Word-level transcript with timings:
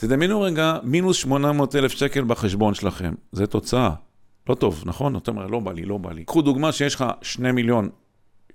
תדמיינו 0.00 0.40
רגע, 0.40 0.76
מינוס 0.82 1.16
800 1.16 1.76
אלף 1.76 1.92
שקל 1.92 2.24
בחשבון 2.24 2.74
שלכם, 2.74 3.14
זה 3.32 3.46
תוצאה. 3.46 3.90
לא 4.48 4.54
טוב, 4.54 4.82
נכון? 4.86 5.16
אתה 5.16 5.30
אומר, 5.30 5.46
לא 5.46 5.60
בא 5.60 5.72
לי, 5.72 5.84
לא 5.84 5.98
בא 5.98 6.12
לי. 6.12 6.24
קחו 6.24 6.42
דוגמה 6.42 6.72
שיש 6.72 6.94
לך 6.94 7.04
2 7.22 7.54
מיליון, 7.54 7.88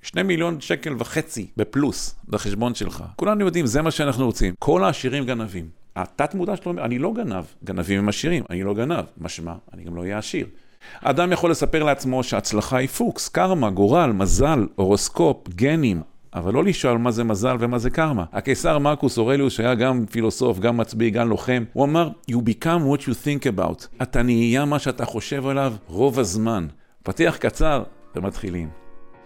2 0.02 0.28
מיליון 0.28 0.62
שקל 0.62 0.96
וחצי 1.00 1.48
בפלוס 1.58 2.16
בחשבון 2.28 2.76
שלך. 2.76 3.04
כולנו 3.16 3.46
יודעים, 3.46 3.66
זה 3.66 3.82
מה 3.82 3.92
שאנחנו 3.92 4.26
רוצים. 4.26 4.54
כל 4.60 4.84
העשירים 4.84 5.26
גנבים. 5.26 5.70
התת 5.96 6.36
מודע 6.36 6.56
שלו 6.56 6.72
אני 6.72 7.00
לא 7.00 7.14
גנב, 7.14 7.44
גנבים 7.64 8.00
הם 8.00 8.10
עשירים, 8.10 8.44
אני 8.50 8.64
לא 8.64 8.74
גנב. 8.74 9.06
משמע, 9.18 9.54
אני 9.74 9.84
גם 9.84 9.96
לא 9.96 10.02
אהיה 10.02 10.18
עשיר. 10.18 10.48
האדם 11.02 11.32
יכול 11.32 11.52
לספר 11.52 11.84
לעצמו 11.84 12.24
שהצלחה 12.24 12.78
היא 12.78 12.88
פוקס, 12.88 13.30
קרמה, 13.30 13.70
גורל, 13.70 14.12
מזל, 14.12 14.68
הורוסקופ, 14.76 15.48
גנים, 15.50 16.02
אבל 16.36 16.54
לא 16.54 16.64
לשאול 16.64 16.98
מה 16.98 17.12
זה 17.12 17.24
מזל 17.24 17.56
ומה 17.60 17.78
זה 17.78 17.90
קרמה. 17.90 18.24
הקיסר 18.34 18.80
מרקוס 18.80 19.18
אורליוס, 19.18 19.54
שהיה 19.54 19.76
גם 19.76 20.06
פילוסוף, 20.12 20.60
גם 20.60 20.78
מצביא, 20.78 21.12
גם 21.12 21.30
לוחם, 21.30 21.64
הוא 21.74 21.86
אמר, 21.86 22.10
You 22.32 22.36
become 22.36 22.64
what 22.64 23.02
you 23.02 23.12
think 23.26 23.58
about. 23.58 24.02
אתה 24.02 24.22
נהיה 24.22 24.66
מה 24.66 24.80
שאתה 24.80 25.06
חושב 25.06 25.48
עליו 25.48 25.74
רוב 25.88 26.20
הזמן. 26.20 26.68
פתיח 27.04 27.38
קצר 27.38 27.84
ומתחילים. 28.16 28.70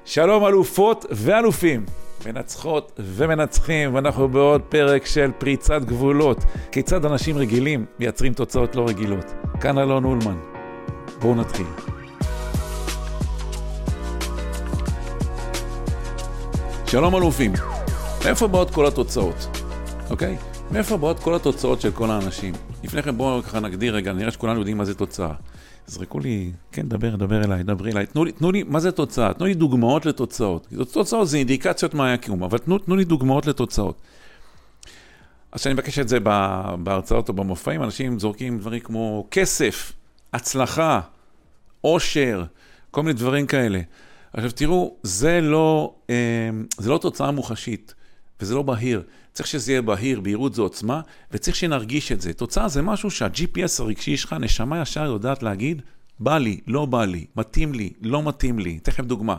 שלום 0.05 0.45
אלופות 0.45 1.05
ואלופים, 1.11 1.85
מנצחות 2.25 2.99
ומנצחים, 2.99 3.95
ואנחנו 3.95 4.29
בעוד 4.29 4.61
פרק 4.61 5.05
של 5.05 5.31
פריצת 5.37 5.81
גבולות. 5.85 6.43
כיצד 6.71 7.05
אנשים 7.05 7.37
רגילים 7.37 7.85
מייצרים 7.99 8.33
תוצאות 8.33 8.75
לא 8.75 8.85
רגילות. 8.87 9.25
כאן 9.61 9.77
אלון 9.77 10.03
אולמן. 10.03 10.37
בואו 11.21 11.35
נתחיל. 11.35 11.98
שלום 16.91 17.15
אלופים, 17.15 17.53
מאיפה 18.25 18.47
באות 18.47 18.71
כל 18.71 18.85
התוצאות? 18.85 19.35
אוקיי? 20.09 20.37
מאיפה 20.71 20.97
באות 20.97 21.19
כל 21.19 21.35
התוצאות 21.35 21.81
של 21.81 21.91
כל 21.91 22.11
האנשים? 22.11 22.53
לפני 22.83 23.03
כן 23.03 23.17
בואו 23.17 23.43
ככה 23.43 23.59
נגדיר 23.59 23.95
רגע, 23.95 24.13
נראה 24.13 24.31
שכולנו 24.31 24.59
יודעים 24.59 24.77
מה 24.77 24.85
זה 24.85 24.95
תוצאה. 24.95 25.33
זרקו 25.87 26.19
לי, 26.19 26.51
כן, 26.71 26.89
דבר, 26.89 27.15
דבר 27.15 27.43
אליי, 27.43 27.63
דברי 27.63 27.91
אליי. 27.91 28.05
תנו 28.05 28.25
לי, 28.25 28.31
תנו 28.31 28.51
לי, 28.51 28.63
מה 28.63 28.79
זה 28.79 28.91
תוצאה? 28.91 29.33
תנו 29.33 29.45
לי 29.45 29.53
דוגמאות 29.53 30.05
לתוצאות. 30.05 30.67
תוצאות 30.91 31.27
זה 31.27 31.37
אינדיקציות 31.37 31.93
מה 31.93 32.07
היה 32.07 32.17
קיום, 32.17 32.43
אבל 32.43 32.57
תנו, 32.57 32.77
תנו 32.77 32.95
לי 32.95 33.03
דוגמאות 33.03 33.45
לתוצאות. 33.45 34.01
אז 35.51 35.59
כשאני 35.59 35.73
מבקש 35.73 35.99
את 35.99 36.09
זה 36.09 36.19
בהרצאות 36.83 37.29
או 37.29 37.33
במופעים, 37.33 37.83
אנשים 37.83 38.19
זורקים 38.19 38.59
דברים 38.59 38.79
כמו 38.79 39.27
כסף, 39.31 39.93
הצלחה, 40.33 40.99
עושר, 41.81 42.43
כל 42.91 43.03
מיני 43.03 43.13
דברים 43.13 43.47
כאלה. 43.47 43.79
עכשיו 44.33 44.51
תראו, 44.51 44.97
זה 45.03 45.41
לא, 45.41 45.95
אה, 46.09 46.15
זה 46.77 46.89
לא 46.89 46.97
תוצאה 46.97 47.31
מוחשית, 47.31 47.93
וזה 48.41 48.55
לא 48.55 48.61
בהיר. 48.61 49.03
צריך 49.33 49.47
שזה 49.47 49.71
יהיה 49.71 49.81
בהיר, 49.81 50.19
בהירות 50.19 50.53
זה 50.53 50.61
עוצמה, 50.61 51.01
וצריך 51.31 51.55
שנרגיש 51.55 52.11
את 52.11 52.21
זה. 52.21 52.33
תוצאה 52.33 52.67
זה 52.67 52.81
משהו 52.81 53.11
שה-GPS 53.11 53.83
הרגשי 53.83 54.17
שלך, 54.17 54.33
נשמה 54.33 54.81
ישר 54.81 55.05
יודעת 55.05 55.43
להגיד, 55.43 55.81
בא 56.19 56.37
לי, 56.37 56.59
לא 56.67 56.85
בא 56.85 57.05
לי, 57.05 57.25
מתאים 57.35 57.73
לי, 57.73 57.93
לא 58.01 58.23
מתאים 58.23 58.59
לי. 58.59 58.79
אתן 58.81 58.91
לכם 58.91 59.05
דוגמה. 59.05 59.35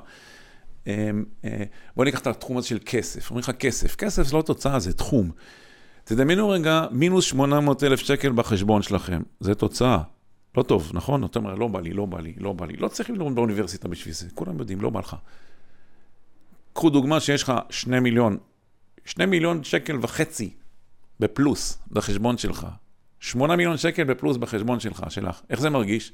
אה, 0.87 1.11
אה, 1.45 1.65
בואו 1.97 2.05
ניקח 2.05 2.21
את 2.21 2.27
התחום 2.27 2.57
הזה 2.59 2.69
של 2.69 2.79
כסף. 2.87 3.31
אומרים 3.31 3.43
לך 3.43 3.51
כסף. 3.51 3.97
כסף 3.97 4.23
זה 4.23 4.37
לא 4.37 4.43
תוצאה, 4.43 4.79
זה 4.79 4.93
תחום. 4.93 5.31
תדמיינו 6.05 6.49
רגע, 6.49 6.87
מינוס 6.91 7.25
800 7.25 7.85
אלף 7.85 8.01
שקל 8.01 8.33
בחשבון 8.33 8.83
שלכם. 8.83 9.23
זה 9.41 9.55
תוצאה. 9.55 9.99
לא 10.57 10.63
טוב, 10.63 10.91
נכון? 10.95 11.25
אתה 11.25 11.39
אומר, 11.39 11.55
לא 11.55 11.69
בא 11.69 11.81
לי, 11.81 11.93
לא 11.93 12.07
בא 12.07 12.21
לי, 12.21 12.35
לא 12.37 12.53
בא 12.53 12.67
לי. 12.67 12.77
לא 12.77 12.89
צריך 12.89 13.11
ללמוד 13.11 13.35
באוניברסיטה 13.35 13.89
בשביל 13.89 14.15
זה, 14.15 14.27
כולם 14.35 14.59
יודעים, 14.59 14.81
לא 14.81 14.91
בא 14.91 15.01
לך. 15.01 15.17
קחו 16.73 16.91
דוגמה 16.91 17.21
שיש 17.21 17.43
לך 17.43 17.53
שני 17.71 18.01
מיליון, 18.01 18.39
שני 19.05 19.27
מיליון 19.27 19.65
שקל 19.65 19.99
וחצי 20.01 20.51
בפלוס 21.21 21.79
בחשבון 21.91 22.39
שלך. 22.39 22.67
שמונה 23.21 23.57
מיליון 23.57 23.77
שקל 23.77 24.05
בפלוס 24.05 24.37
בחשבון 24.37 24.81
שלך, 24.81 25.05
שלך. 25.09 25.41
איך 25.51 25.61
זה 25.61 25.71
מרגיש? 25.71 26.13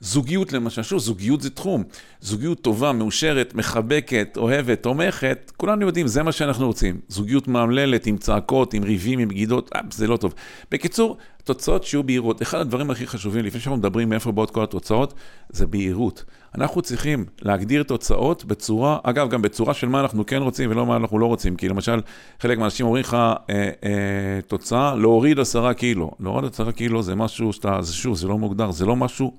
זוגיות 0.00 0.52
למשל, 0.52 0.82
שוב, 0.82 0.98
זוגיות 0.98 1.40
זה 1.40 1.50
תחום. 1.50 1.84
זוגיות 2.20 2.60
טובה, 2.60 2.92
מאושרת, 2.92 3.54
מחבקת, 3.54 4.36
אוהבת, 4.36 4.82
תומכת, 4.82 5.52
כולנו 5.56 5.86
יודעים, 5.86 6.06
זה 6.06 6.22
מה 6.22 6.32
שאנחנו 6.32 6.66
רוצים. 6.66 7.00
זוגיות 7.08 7.48
מאמללת, 7.48 8.06
עם 8.06 8.16
צעקות, 8.16 8.74
עם 8.74 8.82
ריבים, 8.82 9.18
עם 9.18 9.28
בגידות, 9.28 9.70
אה, 9.76 9.80
זה 9.90 10.06
לא 10.06 10.16
טוב. 10.16 10.34
בקיצור, 10.70 11.16
תוצאות 11.46 11.84
שיהיו 11.84 12.02
בהירות. 12.02 12.42
אחד 12.42 12.58
הדברים 12.58 12.90
הכי 12.90 13.06
חשובים, 13.06 13.44
לפני 13.44 13.60
שאנחנו 13.60 13.76
מדברים 13.76 14.08
מאיפה 14.08 14.32
באות 14.32 14.50
כל 14.50 14.62
התוצאות, 14.62 15.14
זה 15.48 15.66
בהירות. 15.66 16.24
אנחנו 16.54 16.82
צריכים 16.82 17.24
להגדיר 17.42 17.82
תוצאות 17.82 18.44
בצורה, 18.44 18.98
אגב, 19.02 19.30
גם 19.30 19.42
בצורה 19.42 19.74
של 19.74 19.88
מה 19.88 20.00
אנחנו 20.00 20.26
כן 20.26 20.42
רוצים 20.42 20.70
ולא 20.70 20.86
מה 20.86 20.96
אנחנו 20.96 21.18
לא 21.18 21.26
רוצים. 21.26 21.56
כי 21.56 21.68
למשל, 21.68 22.00
חלק 22.40 22.58
מהאנשים 22.58 22.86
אומרים 22.86 23.00
לך, 23.00 23.14
אה, 23.14 23.36
אה, 23.84 24.40
תוצאה, 24.46 24.94
להוריד 24.94 25.38
עשרה 25.38 25.74
קילו. 25.74 26.10
להוריד 26.20 26.52
עשרה 26.52 26.72
קילו 26.72 27.02
זה 27.02 27.14
משהו 27.14 27.52
שאתה, 27.52 27.82
זה 27.82 27.92
שוב, 27.92 28.16
זה 28.16 28.28
לא 28.28 28.38
מוגדר, 28.38 28.70
זה 28.70 28.86
לא 28.86 28.96
משהו... 28.96 29.36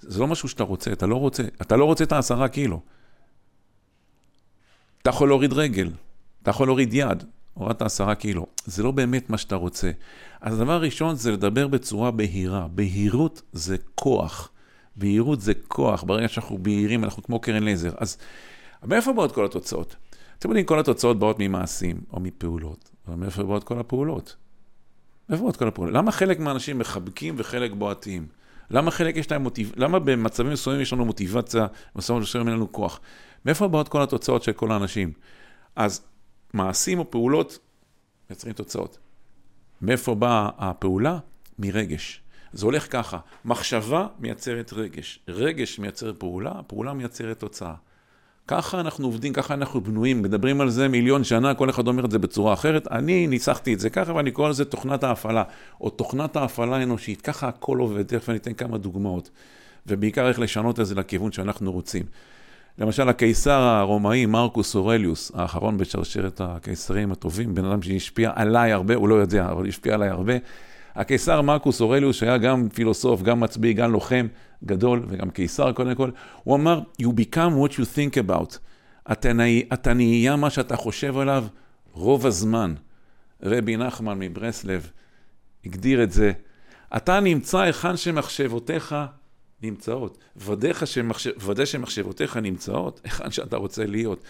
זה 0.00 0.20
לא 0.20 0.26
משהו 0.26 0.48
שאתה 0.48 0.62
רוצה, 0.62 0.92
אתה 0.92 1.06
לא 1.06 1.16
רוצה, 1.16 1.42
אתה 1.62 1.76
לא 1.76 1.84
רוצה 1.84 2.04
את 2.04 2.12
העשרה 2.12 2.48
קילו. 2.48 2.80
אתה 5.02 5.10
יכול 5.10 5.28
להוריד 5.28 5.52
רגל, 5.52 5.90
אתה 6.42 6.50
יכול 6.50 6.68
להוריד 6.68 6.94
יד, 6.94 7.24
הורדת 7.54 7.82
עשרה 7.82 8.14
קילו. 8.14 8.46
זה 8.64 8.82
לא 8.82 8.90
באמת 8.90 9.30
מה 9.30 9.38
שאתה 9.38 9.56
רוצה. 9.56 9.90
אז 10.40 10.60
הדבר 10.60 10.72
הראשון 10.72 11.14
זה 11.14 11.32
לדבר 11.32 11.68
בצורה 11.68 12.10
בהירה. 12.10 12.68
בהירות 12.68 13.42
זה 13.52 13.76
כוח. 13.94 14.50
בהירות 14.96 15.40
זה 15.40 15.52
כוח. 15.68 16.02
ברגע 16.02 16.28
שאנחנו 16.28 16.58
בהירים, 16.58 17.04
אנחנו 17.04 17.22
כמו 17.22 17.40
קרן 17.40 17.62
לייזר. 17.62 17.92
אז 17.96 18.18
מאיפה 18.84 19.12
באות 19.12 19.32
כל 19.32 19.44
התוצאות? 19.44 19.96
אתם 20.38 20.48
יודעים, 20.48 20.66
כל 20.66 20.78
התוצאות 20.78 21.18
באות 21.18 21.36
ממעשים 21.38 22.00
או 22.12 22.20
מפעולות. 22.20 22.90
אבל 23.08 23.16
מאיפה 23.16 23.42
באות 23.42 23.64
כל 23.64 23.78
הפעולות? 23.78 24.36
מאיפה 25.28 25.42
באות 25.42 25.56
כל 25.56 25.68
הפעולות? 25.68 25.94
למה 25.94 26.12
חלק 26.12 26.40
מהאנשים 26.40 26.78
מחבקים 26.78 27.34
וחלק 27.38 27.72
בועטים? 27.72 28.26
למה 28.70 28.90
חלק 28.90 29.16
יש 29.16 29.30
להם 29.30 29.42
מוטיבציה, 29.42 29.84
למה 29.84 29.98
במצבים 29.98 30.52
מסוימים 30.52 30.82
יש 30.82 30.92
לנו 30.92 31.04
מוטיבציה, 31.04 31.66
במצבים 31.94 32.20
מסוימים 32.20 32.48
אין 32.48 32.56
לנו 32.56 32.72
כוח? 32.72 33.00
מאיפה 33.46 33.68
באות 33.68 33.88
כל 33.88 34.02
התוצאות 34.02 34.42
של 34.42 34.52
כל 34.52 34.72
האנשים? 34.72 35.12
אז 35.76 36.02
מעשים 36.54 36.98
או 36.98 37.10
פעולות 37.10 37.58
מייצרים 38.30 38.54
תוצאות. 38.54 38.98
מאיפה 39.82 40.14
באה 40.14 40.48
הפעולה? 40.58 41.18
מרגש. 41.58 42.20
זה 42.52 42.66
הולך 42.66 42.92
ככה, 42.92 43.18
מחשבה 43.44 44.06
מייצרת 44.18 44.72
רגש, 44.72 45.20
רגש 45.28 45.78
מייצר 45.78 46.12
פעולה, 46.18 46.52
פעולה 46.66 46.92
מייצרת 46.92 47.38
תוצאה. 47.38 47.74
ככה 48.48 48.80
אנחנו 48.80 49.06
עובדים, 49.06 49.32
ככה 49.32 49.54
אנחנו 49.54 49.80
בנויים, 49.80 50.22
מדברים 50.22 50.60
על 50.60 50.70
זה 50.70 50.88
מיליון 50.88 51.24
שנה, 51.24 51.54
כל 51.54 51.70
אחד 51.70 51.86
אומר 51.86 52.04
את 52.04 52.10
זה 52.10 52.18
בצורה 52.18 52.52
אחרת. 52.52 52.88
אני 52.92 53.26
ניסחתי 53.26 53.74
את 53.74 53.80
זה 53.80 53.90
ככה 53.90 54.14
ואני 54.14 54.30
קורא 54.30 54.48
לזה 54.48 54.64
תוכנת 54.64 55.04
ההפעלה, 55.04 55.42
או 55.80 55.90
תוכנת 55.90 56.36
ההפעלה 56.36 56.76
האנושית. 56.76 57.22
ככה 57.22 57.48
הכל 57.48 57.78
עובד, 57.78 58.02
תכף 58.02 58.28
אני 58.28 58.38
אתן 58.38 58.54
כמה 58.54 58.78
דוגמאות. 58.78 59.30
ובעיקר 59.86 60.28
איך 60.28 60.38
לשנות 60.38 60.80
את 60.80 60.86
זה 60.86 60.94
לכיוון 60.94 61.32
שאנחנו 61.32 61.72
רוצים. 61.72 62.02
למשל, 62.78 63.08
הקיסר 63.08 63.60
הרומאי, 63.60 64.26
מרקוס 64.26 64.74
אורליוס, 64.74 65.32
האחרון 65.34 65.78
בשרשרת 65.78 66.40
הקיסרים 66.40 67.12
הטובים, 67.12 67.54
בן 67.54 67.64
אדם 67.64 67.82
שהשפיע 67.82 68.32
עליי 68.34 68.72
הרבה, 68.72 68.94
הוא 68.94 69.08
לא 69.08 69.14
יודע, 69.14 69.50
אבל 69.50 69.68
השפיע 69.68 69.94
עליי 69.94 70.08
הרבה. 70.08 70.32
הקיסר 70.94 71.42
מרקוס 71.42 71.80
אורליוס, 71.80 72.16
שהיה 72.16 72.38
גם 72.38 72.68
פילוסוף, 72.68 73.22
גם 73.22 73.40
מצביא, 73.40 73.74
גם 73.74 73.92
לוחם 73.92 74.26
גדול, 74.64 75.02
וגם 75.08 75.30
קיסר 75.30 75.72
קודם 75.72 75.94
כל, 75.94 76.10
הוא 76.44 76.56
אמר, 76.56 76.80
You 77.02 77.06
become 77.06 77.68
what 77.68 77.72
you 77.72 77.84
think 77.96 78.28
about. 78.28 78.58
אתה, 79.12 79.28
אתה 79.72 79.94
נהיה 79.94 80.36
מה 80.36 80.50
שאתה 80.50 80.76
חושב 80.76 81.18
עליו 81.18 81.44
רוב 81.92 82.26
הזמן. 82.26 82.74
רבי 83.42 83.76
נחמן 83.76 84.18
מברסלב 84.18 84.90
הגדיר 85.66 86.02
את 86.02 86.12
זה. 86.12 86.32
אתה 86.96 87.20
נמצא 87.20 87.58
היכן 87.58 87.96
שמחשבותיך 87.96 88.94
נמצאות. 89.64 90.18
ודא 90.36 90.72
שמחשב, 90.84 91.64
שמחשבותיך 91.64 92.36
נמצאות 92.36 93.00
היכן 93.04 93.30
שאתה 93.30 93.56
רוצה 93.56 93.86
להיות. 93.86 94.22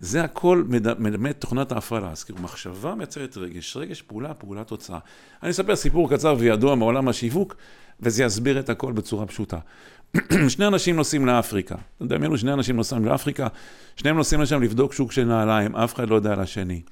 זה 0.00 0.24
הכל 0.24 0.64
מלמד 0.98 1.32
תוכנת 1.32 1.72
ההפעלה. 1.72 2.10
אז 2.10 2.24
כאילו, 2.24 2.38
מחשבה 2.38 2.94
מייצרת 2.94 3.36
רגש, 3.36 3.76
רגש 3.76 4.02
פעולה, 4.02 4.34
פעולה 4.34 4.64
תוצאה. 4.64 4.98
אני 5.42 5.50
אספר 5.50 5.76
סיפור 5.76 6.10
קצר 6.10 6.34
וידוע 6.38 6.74
מעולם 6.74 7.08
השיווק, 7.08 7.56
וזה 8.00 8.24
יסביר 8.24 8.60
את 8.60 8.70
הכל 8.70 8.92
בצורה 8.92 9.26
פשוטה. 9.26 9.58
שני 10.48 10.66
אנשים 10.66 10.96
נוסעים 10.96 11.26
לאפריקה. 11.26 11.74
אלו 12.12 12.38
שני 12.38 12.52
אנשים 12.52 12.76
נוסעים 12.76 13.04
לאפריקה, 13.04 13.48
שניהם 13.96 14.16
נוסעים 14.16 14.40
לשם 14.40 14.62
לבדוק 14.62 14.92
שוק 14.92 15.12
של 15.12 15.24
נעליים, 15.24 15.76
אף 15.76 15.94
אחד 15.94 16.08
לא 16.08 16.14
יודע 16.14 16.32
על 16.32 16.40
השני. 16.40 16.82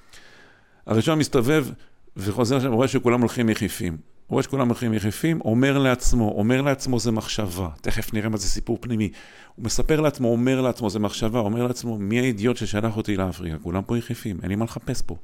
הראשון 0.87 1.19
מסתובב 1.19 1.67
וחוזר 2.17 2.57
לשם, 2.57 2.73
רואה 2.73 2.89
שכולם 2.89 3.21
הולכים 3.21 3.49
יחיפים. 3.49 3.97
רואה 4.31 4.43
שכולם 4.43 4.69
הולכים 4.69 4.95
יחפים, 4.95 5.41
אומר 5.41 5.79
לעצמו, 5.79 6.33
אומר 6.37 6.63
לעצמו 6.63 6.99
זה 6.99 7.11
מחשבה, 7.11 7.69
תכף 7.81 8.15
נראה 8.15 8.29
מה 8.29 8.37
זה 8.37 8.49
סיפור 8.49 8.79
פנימי. 8.81 9.11
הוא 9.57 9.65
מספר 9.65 10.01
לעצמו, 10.01 10.29
אומר 10.29 10.61
לעצמו 10.61 10.91
זה 10.91 10.99
מחשבה, 10.99 11.39
אומר 11.39 11.67
לעצמו, 11.67 11.99
מי 11.99 12.21
האידיוט 12.21 12.57
ששלח 12.57 12.97
אותי 12.97 13.17
לאפריקה? 13.17 13.59
כולם 13.59 13.83
פה 13.83 13.99
יחפים, 13.99 14.39
אין 14.43 14.49
לי 14.49 14.57
מה 14.57 14.65
לחפש 14.65 15.03
פה. 15.03 15.17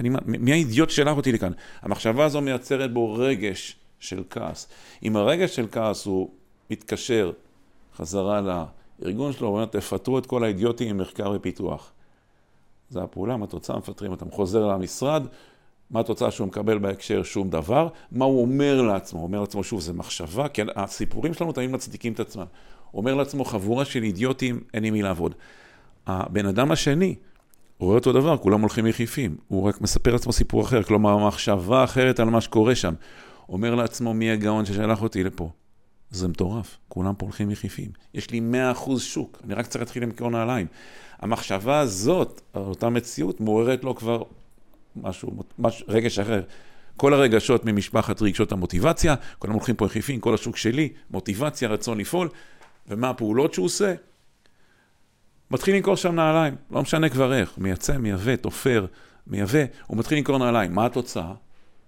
אני, 0.00 0.08
מי 0.26 0.52
האידיוט 0.52 0.90
ששלח 0.90 1.16
אותי 1.16 1.32
לכאן? 1.32 1.52
המחשבה 1.82 2.24
הזו 2.24 2.40
מייצרת 2.40 2.92
בו 2.92 3.14
רגש 3.14 3.76
של 4.00 4.22
כעס. 4.30 4.68
אם 5.02 5.16
הרגש 5.16 5.56
של 5.56 5.66
כעס 5.72 6.06
הוא 6.06 6.30
מתקשר 6.70 7.32
חזרה 7.96 8.66
לארגון 9.00 9.32
שלו, 9.32 9.48
הוא 9.48 9.56
אומר, 9.56 9.66
תפטרו 9.66 10.18
את 10.18 10.26
כל 10.26 10.44
האידיוטים 10.44 10.88
עם 10.88 10.98
מחקר 10.98 11.32
ופיתוח. 11.36 11.92
זה 12.90 13.02
הפעולה, 13.02 13.36
מהתוצאה 13.36 13.78
מפטרים 13.78 14.10
אותם. 14.10 14.30
חוזר 14.30 14.66
למשרד, 14.66 15.26
מה 15.90 16.00
התוצאה 16.00 16.30
שהוא 16.30 16.46
מקבל 16.46 16.78
בהקשר? 16.78 17.22
שום 17.22 17.50
דבר. 17.50 17.88
מה 18.12 18.24
הוא 18.24 18.42
אומר 18.42 18.82
לעצמו? 18.82 19.20
הוא 19.20 19.26
אומר 19.26 19.40
לעצמו, 19.40 19.64
שוב, 19.64 19.80
זה 19.80 19.92
מחשבה, 19.92 20.48
כי 20.48 20.62
הסיפורים 20.76 21.34
שלנו 21.34 21.52
תמיד 21.52 21.70
מצדיקים 21.70 22.12
את 22.12 22.20
עצמם. 22.20 22.44
הוא 22.90 23.00
אומר 23.00 23.14
לעצמו, 23.14 23.44
חבורה 23.44 23.84
של 23.84 24.02
אידיוטים, 24.02 24.60
אין 24.74 24.84
עם 24.84 24.92
מי 24.92 25.02
לעבוד. 25.02 25.34
הבן 26.06 26.46
אדם 26.46 26.70
השני, 26.70 27.14
רואה 27.78 27.94
אותו 27.94 28.12
דבר, 28.12 28.36
כולם 28.36 28.60
הולכים 28.60 28.86
יחיפים. 28.86 29.36
הוא 29.48 29.62
רק 29.62 29.80
מספר 29.80 30.12
לעצמו 30.12 30.32
סיפור 30.32 30.62
אחר, 30.62 30.82
כלומר, 30.82 31.26
מחשבה 31.26 31.84
אחרת 31.84 32.20
על 32.20 32.30
מה 32.30 32.40
שקורה 32.40 32.74
שם. 32.74 32.94
אומר 33.48 33.74
לעצמו, 33.74 34.14
מי 34.14 34.30
הגאון 34.30 34.64
ששלח 34.64 35.02
אותי 35.02 35.24
לפה? 35.24 35.50
זה 36.10 36.28
מטורף, 36.28 36.78
כולם 36.88 37.14
פה 37.14 37.26
הולכים 37.26 37.50
יחיפים. 37.50 37.90
יש 38.14 38.30
לי 38.30 38.40
100% 38.74 38.98
שוק, 38.98 39.38
אני 39.44 39.54
רק 39.54 39.66
צריך 39.66 39.82
להתחיל 39.82 40.02
למכור 40.02 40.30
נעליים. 40.30 40.66
המחשבה 41.18 41.78
הזאת, 41.78 42.40
אותה 42.54 42.88
מציאות, 42.88 43.40
מעוררת 43.40 43.84
לו 43.84 43.94
כבר 43.94 44.22
משהו, 45.02 45.32
משהו, 45.58 45.86
רגש 45.88 46.18
אחר. 46.18 46.42
כל 46.96 47.14
הרגשות 47.14 47.64
ממשפחת 47.64 48.22
רגשות 48.22 48.52
המוטיבציה, 48.52 49.14
כולם 49.38 49.52
הולכים 49.52 49.76
פה 49.76 49.86
יחיפים, 49.86 50.20
כל 50.20 50.34
השוק 50.34 50.56
שלי, 50.56 50.92
מוטיבציה, 51.10 51.68
רצון 51.68 51.98
לפעול, 51.98 52.28
ומה 52.88 53.10
הפעולות 53.10 53.54
שהוא 53.54 53.66
עושה? 53.66 53.94
מתחיל 55.50 55.76
למכור 55.76 55.96
שם 55.96 56.14
נעליים, 56.14 56.54
לא 56.70 56.82
משנה 56.82 57.08
כבר 57.08 57.34
איך, 57.34 57.58
מייצא, 57.58 57.98
מייבא, 57.98 58.36
תופר, 58.36 58.86
מייבא, 59.26 59.64
הוא 59.86 59.98
מתחיל 59.98 60.18
למכור 60.18 60.38
נעליים. 60.38 60.74
מה 60.74 60.86
התוצאה? 60.86 61.32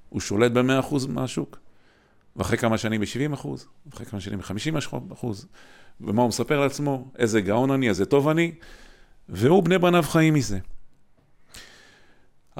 הוא 0.08 0.20
שולט 0.20 0.52
ב-100% 0.52 0.94
מהשוק. 1.08 1.58
ואחרי 2.36 2.58
כמה 2.58 2.78
שנים 2.78 3.00
ב-70%, 3.00 3.48
ואחרי 3.86 4.06
כמה 4.06 4.20
שנים 4.20 4.38
ב-50%, 4.38 5.26
ומה 6.00 6.22
הוא 6.22 6.28
מספר 6.28 6.60
לעצמו? 6.60 7.10
איזה 7.18 7.40
גאון 7.40 7.70
אני, 7.70 7.88
איזה 7.88 8.04
טוב 8.04 8.28
אני, 8.28 8.52
והוא 9.28 9.62
בני 9.62 9.78
בניו 9.78 10.02
חיים 10.02 10.34
מזה. 10.34 10.58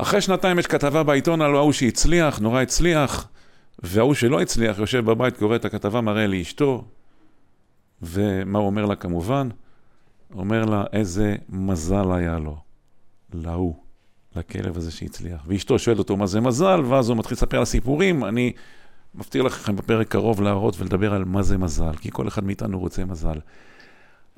אחרי 0.01 0.21
שנתיים 0.21 0.59
יש 0.59 0.67
כתבה 0.67 1.03
בעיתון 1.03 1.41
על 1.41 1.57
ההוא 1.57 1.73
שהצליח, 1.73 2.39
נורא 2.39 2.63
הצליח, 2.63 3.29
וההוא 3.83 4.15
שלא 4.15 4.41
הצליח 4.41 4.79
יושב 4.79 5.05
בבית, 5.05 5.37
קורא 5.37 5.57
את 5.57 5.65
הכתבה, 5.65 6.01
מראה 6.01 6.27
לאשתו, 6.27 6.85
ומה 8.03 8.59
הוא 8.59 8.67
אומר 8.67 8.85
לה 8.87 8.97
כמובן? 8.97 9.49
אומר 10.35 10.65
לה, 10.65 10.85
איזה 10.93 11.37
מזל 11.49 12.13
היה 12.13 12.39
לו, 12.39 12.57
להוא, 13.35 13.75
לכלב 14.37 14.77
הזה 14.77 14.91
שהצליח. 14.91 15.41
ואשתו 15.47 15.79
שואלת 15.79 15.99
אותו 15.99 16.17
מה 16.17 16.27
זה 16.27 16.41
מזל, 16.41 16.81
ואז 16.89 17.09
הוא 17.09 17.17
מתחיל 17.17 17.35
לספר 17.35 17.59
לה 17.59 17.65
סיפורים. 17.65 18.25
אני 18.25 18.53
מבטיח 19.15 19.45
לכם 19.45 19.77
בפרק 19.77 20.09
קרוב 20.09 20.43
להראות 20.43 20.81
ולדבר 20.81 21.15
על 21.15 21.25
מה 21.25 21.43
זה 21.43 21.59
מזל, 21.59 21.97
כי 22.01 22.11
כל 22.13 22.29
אחד 22.29 22.45
מאיתנו 22.45 22.79
רוצה 22.79 23.05
מזל. 23.05 23.39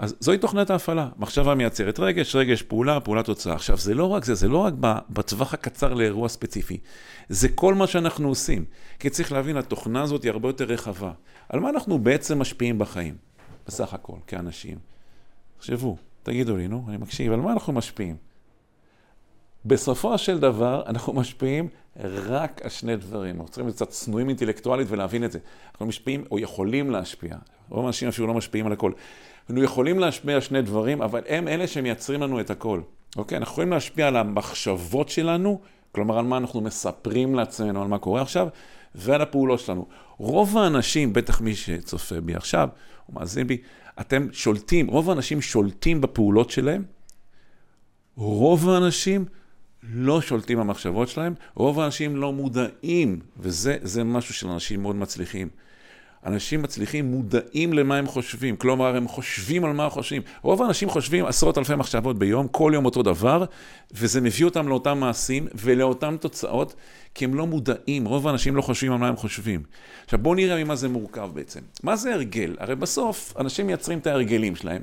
אז 0.00 0.14
זוהי 0.20 0.38
תוכנת 0.38 0.70
ההפעלה. 0.70 1.08
מחשבה 1.16 1.54
מייצרת 1.54 1.98
רגש, 2.00 2.36
רגש 2.36 2.62
פעולה, 2.62 3.00
פעולה 3.00 3.22
תוצאה. 3.22 3.54
עכשיו, 3.54 3.76
זה 3.76 3.94
לא 3.94 4.04
רק 4.04 4.24
זה, 4.24 4.34
זה 4.34 4.48
לא 4.48 4.58
רק 4.58 4.74
בטווח 5.10 5.54
הקצר 5.54 5.94
לאירוע 5.94 6.28
ספציפי. 6.28 6.78
זה 7.28 7.48
כל 7.48 7.74
מה 7.74 7.86
שאנחנו 7.86 8.28
עושים. 8.28 8.64
כי 8.98 9.10
צריך 9.10 9.32
להבין, 9.32 9.56
התוכנה 9.56 10.02
הזאת 10.02 10.22
היא 10.22 10.30
הרבה 10.30 10.48
יותר 10.48 10.64
רחבה. 10.64 11.12
על 11.48 11.60
מה 11.60 11.70
אנחנו 11.70 11.98
בעצם 11.98 12.38
משפיעים 12.38 12.78
בחיים? 12.78 13.14
בסך 13.66 13.94
הכל, 13.94 14.16
כאנשים. 14.26 14.78
תחשבו, 15.58 15.96
תגידו 16.22 16.56
לי, 16.56 16.68
נו, 16.68 16.84
אני 16.88 16.96
מקשיב, 16.96 17.32
על 17.32 17.40
מה 17.40 17.52
אנחנו 17.52 17.72
משפיעים? 17.72 18.16
בסופו 19.64 20.18
של 20.18 20.38
דבר, 20.38 20.82
אנחנו 20.86 21.12
משפיעים 21.12 21.68
רק 22.02 22.60
על 22.64 22.70
שני 22.70 22.96
דברים. 22.96 23.36
אנחנו 23.36 23.48
צריכים 23.48 23.64
להיות 23.64 23.76
קצת 23.76 23.88
צנועים 23.88 24.28
אינטלקטואלית 24.28 24.86
ולהבין 24.90 25.24
את 25.24 25.32
זה. 25.32 25.38
אנחנו 25.72 25.86
משפיעים, 25.86 26.24
או 26.30 26.38
יכולים 26.38 26.90
להשפיע. 26.90 27.36
רוב 27.68 27.84
האנשים 27.84 28.08
אפילו 28.08 28.26
לא 28.26 28.34
משפיעים 28.34 28.66
על 28.66 28.72
הכל. 28.72 28.92
אנחנו 29.50 29.64
יכולים 29.64 29.98
להשפיע 29.98 30.34
על 30.34 30.40
שני 30.40 30.62
דברים, 30.62 31.02
אבל 31.02 31.20
הם 31.28 31.48
אלה 31.48 31.66
שמייצרים 31.66 32.22
לנו 32.22 32.40
את 32.40 32.50
הכל. 32.50 32.80
אוקיי? 33.16 33.38
אנחנו 33.38 33.52
יכולים 33.52 33.70
להשפיע 33.70 34.08
על 34.08 34.16
המחשבות 34.16 35.08
שלנו, 35.08 35.60
כלומר 35.92 36.18
על 36.18 36.24
מה 36.24 36.36
אנחנו 36.36 36.60
מספרים 36.60 37.34
לעצמנו, 37.34 37.82
על 37.82 37.88
מה 37.88 37.98
קורה 37.98 38.22
עכשיו, 38.22 38.48
ועל 38.94 39.22
הפעולות 39.22 39.60
שלנו. 39.60 39.86
רוב 40.18 40.58
האנשים, 40.58 41.12
בטח 41.12 41.40
מי 41.40 41.54
שצופה 41.54 42.20
בי 42.20 42.34
עכשיו, 42.34 42.68
או 43.08 43.14
מאזין 43.14 43.46
בי, 43.46 43.58
אתם 44.00 44.26
שולטים, 44.32 44.86
רוב 44.86 45.10
האנשים 45.10 45.40
שולטים 45.40 46.00
בפעולות 46.00 46.50
שלהם, 46.50 46.82
רוב 48.16 48.68
האנשים 48.68 49.24
לא 49.82 50.20
שולטים 50.20 50.58
במחשבות 50.58 51.08
שלהם, 51.08 51.34
רוב 51.54 51.80
האנשים 51.80 52.16
לא 52.16 52.32
מודעים, 52.32 53.20
וזה 53.36 54.04
משהו 54.04 54.34
של 54.34 54.48
אנשים 54.48 54.82
מאוד 54.82 54.96
מצליחים. 54.96 55.48
אנשים 56.26 56.62
מצליחים 56.62 57.10
מודעים 57.10 57.72
למה 57.72 57.96
הם 57.96 58.06
חושבים, 58.06 58.56
כלומר 58.56 58.96
הם 58.96 59.08
חושבים 59.08 59.64
על 59.64 59.72
מה 59.72 59.84
הם 59.84 59.90
חושבים. 59.90 60.22
רוב 60.42 60.62
האנשים 60.62 60.90
חושבים 60.90 61.26
עשרות 61.26 61.58
אלפי 61.58 61.74
מחשבות 61.74 62.18
ביום, 62.18 62.48
כל 62.48 62.72
יום 62.74 62.84
אותו 62.84 63.02
דבר, 63.02 63.44
וזה 63.92 64.20
מביא 64.20 64.44
אותם 64.44 64.68
לאותם 64.68 64.98
מעשים 64.98 65.46
ולאותן 65.54 66.16
תוצאות, 66.16 66.74
כי 67.14 67.24
הם 67.24 67.34
לא 67.34 67.46
מודעים, 67.46 68.04
רוב 68.04 68.28
האנשים 68.28 68.56
לא 68.56 68.62
חושבים 68.62 68.92
על 68.92 68.98
מה 68.98 69.08
הם 69.08 69.16
חושבים. 69.16 69.62
עכשיו 70.04 70.18
בואו 70.18 70.34
נראה 70.34 70.64
ממה 70.64 70.76
זה 70.76 70.88
מורכב 70.88 71.30
בעצם. 71.34 71.60
מה 71.82 71.96
זה 71.96 72.14
הרגל? 72.14 72.56
הרי 72.58 72.76
בסוף 72.76 73.34
אנשים 73.38 73.66
מייצרים 73.66 73.98
את 73.98 74.06
ההרגלים 74.06 74.56
שלהם, 74.56 74.82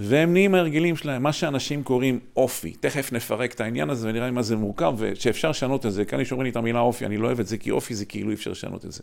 והם 0.00 0.32
נהיים 0.32 0.54
ההרגלים 0.54 0.96
שלהם, 0.96 1.22
מה 1.22 1.32
שאנשים 1.32 1.82
קוראים 1.82 2.20
אופי. 2.36 2.72
תכף 2.80 3.12
נפרק 3.12 3.54
את 3.54 3.60
העניין 3.60 3.90
הזה 3.90 4.08
ונראה 4.08 4.30
מה 4.30 4.42
זה 4.42 4.56
מורכב, 4.56 4.94
ושאפשר 4.98 5.50
לשנות 5.50 5.86
את 5.86 5.92
זה. 5.92 6.04
כאן 6.04 6.20
יש 6.20 6.32
אומרים 6.32 6.44
לי 6.44 6.50
את 6.50 6.56
המילה 6.56 6.80
אופי, 6.80 7.06
אני 7.06 7.16
לא 7.16 7.26
אוהב 7.26 7.40
את 7.40 7.46
זה, 7.46 7.58
כי 7.58 7.70
אופי 7.70 7.94
זה 7.94 8.04
כאילו 8.04 8.30
אי 8.30 8.34
אפשר 8.34 8.50
לשנות 8.50 8.84
את 8.84 8.92
זה. 8.92 9.02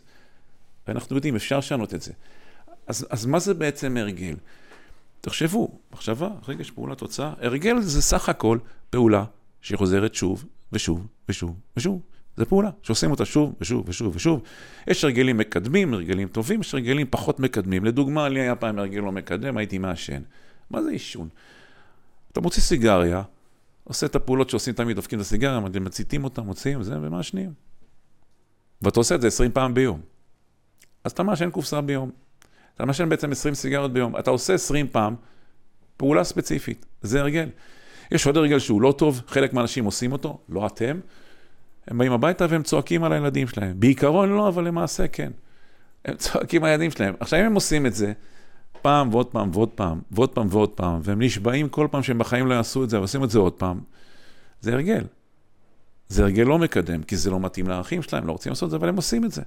ואנחנו 0.88 1.16
יודעים, 1.16 1.36
אפשר 1.36 1.58
לשנות 1.58 1.94
את 1.94 2.02
זה. 2.02 2.12
אז, 2.86 3.06
אז 3.10 3.26
מה 3.26 3.38
זה 3.38 3.54
בעצם 3.54 3.96
הרגל? 3.96 4.34
תחשבו, 5.20 5.78
מחשבה, 5.92 6.28
רגש, 6.48 6.70
פעולה, 6.70 6.94
תוצאה. 6.94 7.32
הרגל 7.40 7.80
זה 7.80 8.02
סך 8.02 8.28
הכל 8.28 8.58
פעולה 8.90 9.24
שחוזרת 9.60 10.14
שוב 10.14 10.44
ושוב 10.72 11.06
ושוב 11.28 11.56
ושוב. 11.76 12.00
זה 12.36 12.44
פעולה 12.44 12.70
שעושים 12.82 13.10
אותה 13.10 13.24
שוב 13.24 13.54
ושוב 13.60 13.88
ושוב 13.88 14.16
ושוב. 14.16 14.42
יש 14.86 15.04
הרגלים 15.04 15.36
מקדמים, 15.36 15.94
הרגלים 15.94 16.28
טובים, 16.28 16.60
יש 16.60 16.74
הרגלים 16.74 17.06
פחות 17.10 17.40
מקדמים. 17.40 17.84
לדוגמה, 17.84 18.28
לי 18.28 18.40
היה 18.40 18.56
פעם 18.56 18.78
הרגל 18.78 19.00
לא 19.00 19.12
מקדם, 19.12 19.56
הייתי 19.56 19.78
מעשן. 19.78 20.22
מה 20.70 20.82
זה 20.82 20.90
עישון? 20.90 21.28
אתה 22.32 22.40
מוציא 22.40 22.62
סיגריה, 22.62 23.22
עושה 23.84 24.06
את 24.06 24.16
הפעולות 24.16 24.50
שעושים 24.50 24.74
תמיד, 24.74 24.96
דופקים 24.96 25.18
את 25.18 25.24
הסיגריה, 25.24 25.60
מציתים 25.60 26.24
אותה, 26.24 26.42
מוציאים, 26.42 26.82
זה, 26.82 26.94
ומעשנים. 27.00 27.52
ואתה 28.82 29.00
עושה 29.00 29.14
את 29.14 29.20
זה 29.20 29.26
20 29.26 29.52
פעם 29.52 29.74
ביום. 29.74 30.00
אז 31.06 31.12
אתה 31.12 31.22
מעשן 31.22 31.50
קופסה 31.50 31.80
ביום. 31.80 32.10
אתה 32.74 32.84
מעשן 32.84 33.08
בעצם 33.08 33.32
20 33.32 33.54
סיגריות 33.54 33.92
ביום. 33.92 34.16
אתה 34.16 34.30
עושה 34.30 34.54
20 34.54 34.88
פעם 34.88 35.14
פעולה 35.96 36.24
ספציפית. 36.24 36.86
זה 37.02 37.20
הרגל. 37.20 37.48
יש 38.12 38.26
עוד 38.26 38.36
הרגל 38.36 38.58
שהוא 38.58 38.82
לא 38.82 38.94
טוב, 38.98 39.22
חלק 39.26 39.52
מהאנשים 39.52 39.84
עושים 39.84 40.12
אותו, 40.12 40.38
לא 40.48 40.66
אתם. 40.66 41.00
הם 41.86 41.98
באים 41.98 42.12
הביתה 42.12 42.46
והם 42.50 42.62
צועקים 42.62 43.04
על 43.04 43.12
הילדים 43.12 43.48
שלהם. 43.48 43.80
בעיקרון 43.80 44.28
לא, 44.28 44.48
אבל 44.48 44.64
למעשה 44.64 45.08
כן. 45.08 45.32
הם 46.04 46.16
צועקים 46.22 46.64
על 46.64 46.70
הילדים 46.70 46.90
שלהם. 46.90 47.14
עכשיו, 47.20 47.40
אם 47.40 47.44
הם 47.44 47.54
עושים 47.54 47.86
את 47.86 47.94
זה, 47.94 48.12
פעם 48.82 49.08
ועוד 49.14 49.26
פעם 49.26 49.50
ועוד 49.52 49.68
פעם, 49.68 50.00
ועוד 50.10 50.30
פעם 50.30 50.46
ועוד 50.50 50.70
פעם, 50.70 51.00
והם 51.02 51.22
נשבעים 51.22 51.68
כל 51.68 51.88
פעם 51.90 52.02
שהם 52.02 52.18
בחיים 52.18 52.46
לא 52.46 52.54
יעשו 52.54 52.84
את 52.84 52.90
זה, 52.90 52.98
ועושים 52.98 53.24
את 53.24 53.30
זה 53.30 53.38
עוד 53.38 53.52
פעם, 53.52 53.80
זה 54.60 54.72
הרגל. 54.72 55.04
זה 56.08 56.22
הרגל 56.22 56.42
לא 56.42 56.58
מקדם, 56.58 57.02
כי 57.02 57.16
זה 57.16 57.30
לא 57.30 57.40
מתאים 57.40 57.68
לערכים 57.68 58.02
שלהם, 58.02 58.26
לא 58.26 58.32
רוצים 58.32 58.50
לעשות 58.50 58.66
את 58.66 58.70
זה, 58.70 58.76
אבל 58.76 58.88
הם 58.88 58.96
עושים 58.96 59.24
את 59.24 59.32
זה, 59.32 59.42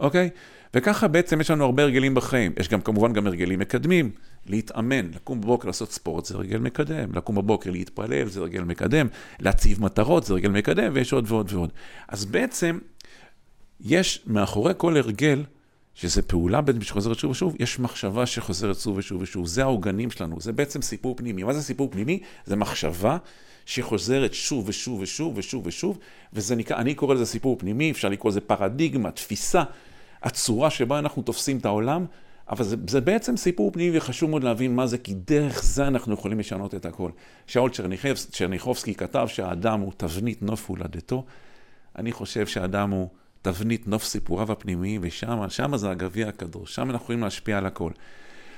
אוקיי? 0.00 0.30
וככה 0.74 1.08
בעצם 1.08 1.40
יש 1.40 1.50
לנו 1.50 1.64
הרבה 1.64 1.82
הרגלים 1.82 2.14
בחיים. 2.14 2.52
יש 2.60 2.68
גם 2.68 2.80
כמובן 2.80 3.12
גם 3.12 3.26
הרגלים 3.26 3.58
מקדמים, 3.58 4.10
להתאמן, 4.46 5.10
לקום 5.14 5.40
בבוקר 5.40 5.66
לעשות 5.68 5.92
ספורט 5.92 6.24
זה 6.24 6.34
הרגל 6.34 6.58
מקדם, 6.58 7.14
לקום 7.14 7.36
בבוקר 7.36 7.70
להתפלל 7.70 8.28
זה 8.28 8.40
הרגל 8.40 8.62
מקדם, 8.62 9.06
להציב 9.40 9.82
מטרות 9.82 10.24
זה 10.24 10.32
הרגל 10.32 10.48
מקדם, 10.48 10.90
ויש 10.94 11.12
עוד 11.12 11.24
ועוד 11.28 11.52
ועוד. 11.52 11.70
אז 12.08 12.24
בעצם 12.24 12.78
יש 13.80 14.22
מאחורי 14.26 14.72
כל 14.76 14.96
הרגל, 14.96 15.42
שזה 15.96 16.22
פעולה 16.22 16.60
בעצם 16.60 16.82
שחוזרת 16.82 17.18
שוב 17.18 17.30
ושוב, 17.30 17.54
יש 17.58 17.78
מחשבה 17.78 18.26
שחוזרת 18.26 18.76
שוב 18.78 18.96
ושוב 18.96 19.22
ושוב. 19.22 19.46
זה 19.46 19.62
העוגנים 19.62 20.10
שלנו, 20.10 20.40
זה 20.40 20.52
בעצם 20.52 20.82
סיפור 20.82 21.16
פנימי. 21.16 21.42
מה 21.42 21.52
זה 21.52 21.62
סיפור 21.62 21.88
פנימי? 21.90 22.20
זה 22.44 22.56
מחשבה 22.56 23.16
שחוזרת 23.66 24.34
שוב 24.34 24.68
ושוב 24.68 25.00
ושוב 25.00 25.32
ושוב 25.36 25.66
ושוב, 25.66 25.98
וזה 26.32 26.56
נקרא, 26.56 26.76
אני 26.76 26.94
קורא 26.94 27.14
לזה 27.14 27.26
סיפור 27.26 27.58
פנימי, 27.58 27.90
אפשר 27.90 28.08
לקרוא 28.08 28.30
לזה 28.30 28.40
פרדיגמה, 28.40 29.10
תפיסה. 29.10 29.62
הצורה 30.22 30.70
שבה 30.70 30.98
אנחנו 30.98 31.22
תופסים 31.22 31.58
את 31.58 31.64
העולם, 31.64 32.06
אבל 32.50 32.64
זה, 32.64 32.76
זה 32.88 33.00
בעצם 33.00 33.36
סיפור 33.36 33.72
פנימי 33.72 33.98
וחשוב 33.98 34.30
מאוד 34.30 34.44
להבין 34.44 34.74
מה 34.74 34.86
זה, 34.86 34.98
כי 34.98 35.14
דרך 35.14 35.62
זה 35.62 35.86
אנחנו 35.86 36.14
יכולים 36.14 36.38
לשנות 36.38 36.74
את 36.74 36.86
הכל. 36.86 37.10
שאול 37.46 37.70
צ'רניחובסקי 38.30 38.94
כתב 38.94 39.26
שהאדם 39.28 39.80
הוא 39.80 39.92
תבנית 39.96 40.42
נוף 40.42 40.68
הולדתו. 40.68 41.24
אני 41.98 42.12
חושב 42.12 42.46
שהאדם 42.46 42.90
הוא 42.90 43.08
תבנית 43.46 43.88
נוף 43.88 44.04
סיפוריו 44.04 44.52
הפנימיים, 44.52 45.00
ושם 45.04 45.76
זה 45.76 45.90
הגביע 45.90 46.28
הקדוש, 46.28 46.74
שם 46.74 46.90
אנחנו 46.90 47.04
יכולים 47.04 47.22
להשפיע 47.22 47.58
על 47.58 47.66
הכל. 47.66 47.90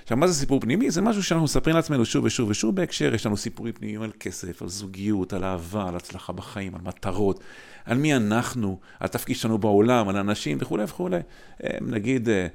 עכשיו, 0.02 0.16
מה 0.16 0.26
זה 0.26 0.35
סיפור 0.35 0.61
פנימי? 0.61 0.90
זה 0.90 1.02
משהו 1.02 1.23
שאנחנו 1.23 1.45
מספרים 1.45 1.76
לעצמנו 1.76 2.04
שוב 2.04 2.25
ושוב 2.25 2.49
ושוב 2.50 2.76
בהקשר, 2.76 3.14
יש 3.14 3.26
לנו 3.26 3.37
סיפורים 3.37 3.73
פנימיים 3.73 4.02
על 4.02 4.11
כסף, 4.21 4.62
על 4.62 4.68
זוגיות, 4.68 5.33
על 5.33 5.45
אהבה, 5.45 5.88
על 5.88 5.97
הצלחה 5.97 6.33
בחיים, 6.33 6.75
על 6.75 6.80
מטרות, 6.85 7.40
על 7.85 7.99
מי 7.99 8.16
אנחנו, 8.16 8.78
על 9.00 9.04
התפקיד 9.04 9.37
שלנו 9.37 9.59
בעולם, 9.59 10.09
על 10.09 10.16
אנשים 10.16 10.59
וכולי 10.61 10.85
וכולי. 10.85 11.21
אה, 11.64 11.71
נגיד, 11.80 12.28
אה, 12.28 12.47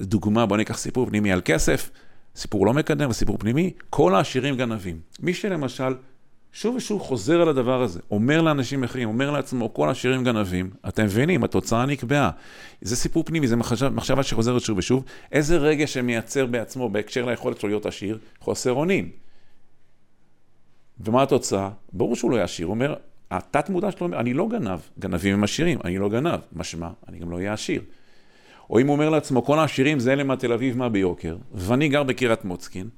דוגמה, 0.00 0.46
בוא 0.46 0.56
ניקח 0.56 0.78
סיפור 0.78 1.06
פנימי 1.06 1.32
על 1.32 1.40
כסף, 1.44 1.90
סיפור 2.36 2.66
לא 2.66 2.74
מקדם 2.74 3.10
וסיפור 3.10 3.38
פנימי, 3.38 3.72
כל 3.90 4.14
העשירים 4.14 4.56
גנבים. 4.56 5.00
מי 5.20 5.34
שלמשל 5.34 5.94
שוב 6.52 6.76
ושוב 6.76 7.02
חוזר 7.02 7.40
על 7.40 7.48
הדבר 7.48 7.82
הזה, 7.82 8.00
אומר 8.10 8.40
לאנשים 8.40 8.84
אחרים, 8.84 9.08
אומר 9.08 9.30
לעצמו, 9.30 9.74
כל 9.74 9.90
השירים 9.90 10.24
גנבים, 10.24 10.70
אתם 10.88 11.04
מבינים, 11.04 11.44
התוצאה 11.44 11.86
נקבעה. 11.86 12.30
זה 12.80 12.96
סיפור 12.96 13.24
פנימי, 13.24 13.48
זה 13.48 13.56
מחשב, 13.56 13.88
מחשבה 13.88 14.22
שחוזרת 14.22 14.62
שוב 14.62 14.78
ושוב. 14.78 15.04
איזה 15.32 15.56
רגש 15.56 15.94
שמייצר 15.94 16.46
בעצמו 16.46 16.88
בהקשר 16.88 17.26
ליכולת 17.26 17.60
שלו 17.60 17.68
להיות 17.68 17.86
עשיר? 17.86 18.18
חוסר 18.40 18.72
אונים. 18.72 19.10
ומה 21.00 21.22
התוצאה? 21.22 21.70
ברור 21.92 22.16
שהוא 22.16 22.30
לא 22.30 22.36
יהיה 22.36 22.44
עשיר, 22.44 22.66
הוא 22.66 22.74
אומר, 22.74 22.94
התת 23.30 23.68
מודע 23.68 23.90
שלו 23.90 24.06
אומר, 24.06 24.20
אני 24.20 24.34
לא 24.34 24.48
גנב, 24.48 24.78
גנבים 24.98 25.34
הם 25.34 25.44
עשירים, 25.44 25.78
אני 25.84 25.98
לא 25.98 26.08
גנב, 26.08 26.40
משמע, 26.52 26.88
אני 27.08 27.18
גם 27.18 27.30
לא 27.30 27.36
אהיה 27.36 27.52
עשיר. 27.52 27.82
או 28.70 28.80
אם 28.80 28.86
הוא 28.86 28.94
אומר 28.94 29.10
לעצמו, 29.10 29.44
כל 29.44 29.58
העשירים 29.58 30.00
זה 30.00 30.12
אלה 30.12 30.24
מהתל 30.24 30.52
אביב, 30.52 30.76
מה 30.76 30.88
ביוקר, 30.88 31.36
ואני 31.52 31.88
גר 31.88 32.02
בקירת 32.02 32.44
מוצקין, 32.44 32.88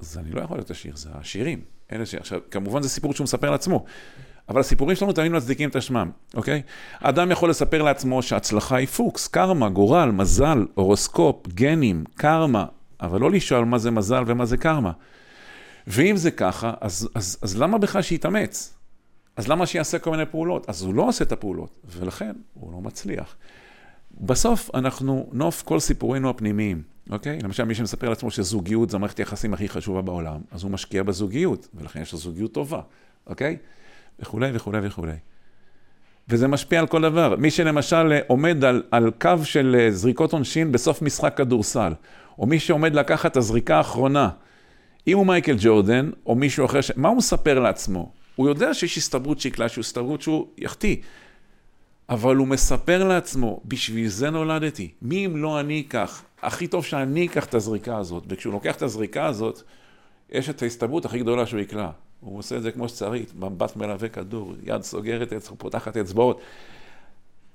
אז 0.00 0.18
אני 0.18 0.30
לא 0.30 0.40
יכול 0.40 0.56
להיות 0.56 0.70
עשיר, 0.70 0.96
זה 0.96 1.08
העשירים. 1.12 1.75
אלה 1.92 2.06
ש... 2.06 2.14
עכשיו, 2.14 2.40
כמובן 2.50 2.82
זה 2.82 2.88
סיפור 2.88 3.14
שהוא 3.14 3.24
מספר 3.24 3.50
לעצמו, 3.50 3.84
אבל 4.48 4.60
הסיפורים 4.60 4.96
שלנו 4.96 5.12
תמיד 5.12 5.32
מצדיקים 5.32 5.68
את 5.68 5.76
השמם, 5.76 6.10
אוקיי? 6.34 6.62
אדם 7.00 7.30
יכול 7.30 7.50
לספר 7.50 7.82
לעצמו 7.82 8.22
שהצלחה 8.22 8.76
היא 8.76 8.86
פוקס, 8.86 9.28
קרמה, 9.28 9.68
גורל, 9.68 10.10
מזל, 10.10 10.66
הורוסקופ, 10.74 11.46
גנים, 11.48 12.04
קרמה, 12.14 12.64
אבל 13.00 13.20
לא 13.20 13.30
לשאול 13.30 13.64
מה 13.64 13.78
זה 13.78 13.90
מזל 13.90 14.22
ומה 14.26 14.44
זה 14.44 14.56
קרמה. 14.56 14.92
ואם 15.86 16.16
זה 16.16 16.30
ככה, 16.30 16.72
אז, 16.80 17.08
אז, 17.14 17.38
אז 17.42 17.56
למה 17.58 17.78
בכלל 17.78 18.02
שיתאמץ? 18.02 18.74
אז 19.36 19.48
למה 19.48 19.66
שיעשה 19.66 19.98
כל 19.98 20.10
מיני 20.10 20.26
פעולות? 20.26 20.68
אז 20.68 20.82
הוא 20.82 20.94
לא 20.94 21.08
עושה 21.08 21.24
את 21.24 21.32
הפעולות, 21.32 21.78
ולכן 21.84 22.32
הוא 22.54 22.72
לא 22.72 22.80
מצליח. 22.80 23.36
בסוף 24.20 24.70
אנחנו 24.74 25.28
נוף 25.32 25.62
כל 25.62 25.80
סיפורינו 25.80 26.30
הפנימיים, 26.30 26.82
אוקיי? 27.10 27.38
למשל, 27.42 27.64
מי 27.64 27.74
שמספר 27.74 28.08
לעצמו 28.08 28.30
שזוגיות 28.30 28.90
זו 28.90 28.96
המערכת 28.96 29.18
היחסים 29.18 29.54
הכי 29.54 29.68
חשובה 29.68 30.02
בעולם, 30.02 30.40
אז 30.50 30.62
הוא 30.62 30.70
משקיע 30.70 31.02
בזוגיות, 31.02 31.68
ולכן 31.74 32.02
יש 32.02 32.12
לו 32.12 32.18
זוגיות 32.18 32.52
טובה, 32.52 32.80
אוקיי? 33.26 33.56
וכולי 34.20 34.50
וכולי 34.54 34.78
וכולי. 34.82 35.16
וזה 36.28 36.48
משפיע 36.48 36.80
על 36.80 36.86
כל 36.86 37.02
דבר. 37.02 37.36
מי 37.36 37.50
שלמשל 37.50 38.18
עומד 38.26 38.64
על, 38.64 38.82
על 38.90 39.10
קו 39.20 39.44
של 39.44 39.88
זריקות 39.90 40.32
עונשין 40.32 40.72
בסוף 40.72 41.02
משחק 41.02 41.36
כדורסל, 41.36 41.92
או 42.38 42.46
מי 42.46 42.58
שעומד 42.58 42.94
לקחת 42.94 43.32
את 43.32 43.36
הזריקה 43.36 43.76
האחרונה, 43.76 44.28
אם 45.06 45.16
הוא 45.16 45.26
מייקל 45.26 45.56
ג'ורדן, 45.58 46.10
או 46.26 46.34
מישהו 46.34 46.66
אחר, 46.66 46.80
ש... 46.80 46.90
מה 46.96 47.08
הוא 47.08 47.16
מספר 47.16 47.58
לעצמו? 47.58 48.12
הוא 48.36 48.48
יודע 48.48 48.74
שיש 48.74 48.98
הסתברות 48.98 49.40
שיקלע, 49.40 49.68
שהוא 49.68 49.82
הסתברות 49.82 50.22
שהוא 50.22 50.46
יחטיא. 50.58 50.96
אבל 52.08 52.36
הוא 52.36 52.48
מספר 52.48 53.04
לעצמו, 53.04 53.60
בשביל 53.64 54.08
זה 54.08 54.30
נולדתי. 54.30 54.90
מי 55.02 55.26
אם 55.26 55.36
לא 55.36 55.60
אני 55.60 55.84
אקח? 55.88 56.22
הכי 56.46 56.66
טוב 56.66 56.84
שאני 56.84 57.26
אקח 57.26 57.44
את 57.44 57.54
הזריקה 57.54 57.96
הזאת. 57.96 58.24
וכשהוא 58.28 58.52
לוקח 58.52 58.76
את 58.76 58.82
הזריקה 58.82 59.26
הזאת, 59.26 59.62
יש 60.30 60.50
את 60.50 60.62
ההסתברות 60.62 61.04
הכי 61.04 61.18
גדולה 61.18 61.46
שהוא 61.46 61.60
יקלע. 61.60 61.90
הוא 62.20 62.38
עושה 62.38 62.56
את 62.56 62.62
זה 62.62 62.72
כמו 62.72 62.88
שצריך, 62.88 63.22
מבט 63.38 63.76
מלווה 63.76 64.08
כדור, 64.08 64.52
יד 64.64 64.82
סוגרת, 64.82 65.32
פותחת 65.58 65.96
אצבעות. 65.96 66.40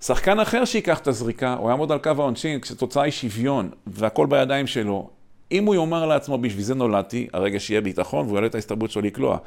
שחקן 0.02 0.40
אחר 0.40 0.66
שיקח 0.66 1.00
את 1.00 1.08
הזריקה, 1.08 1.54
הוא 1.54 1.70
יעמוד 1.70 1.92
על 1.92 2.00
קו 2.00 2.10
העונשין, 2.10 2.60
כשתוצאה 2.60 3.04
היא 3.04 3.12
שוויון, 3.12 3.70
והכל 3.88 4.26
בידיים 4.26 4.68
שלו. 4.68 5.10
אם 5.52 5.66
הוא 5.66 5.76
יאמר 5.76 6.06
לעצמו, 6.06 6.38
בשביל 6.38 6.64
זה 6.64 6.76
נולדתי, 6.76 7.28
הרגע 7.34 7.60
שיהיה 7.60 7.82
ביטחון, 7.82 8.26
והוא 8.26 8.36
יעלה 8.36 8.48
את 8.48 8.56
ההסתברות 8.56 8.92
שלו 8.92 9.02
לקלוע. 9.02 9.38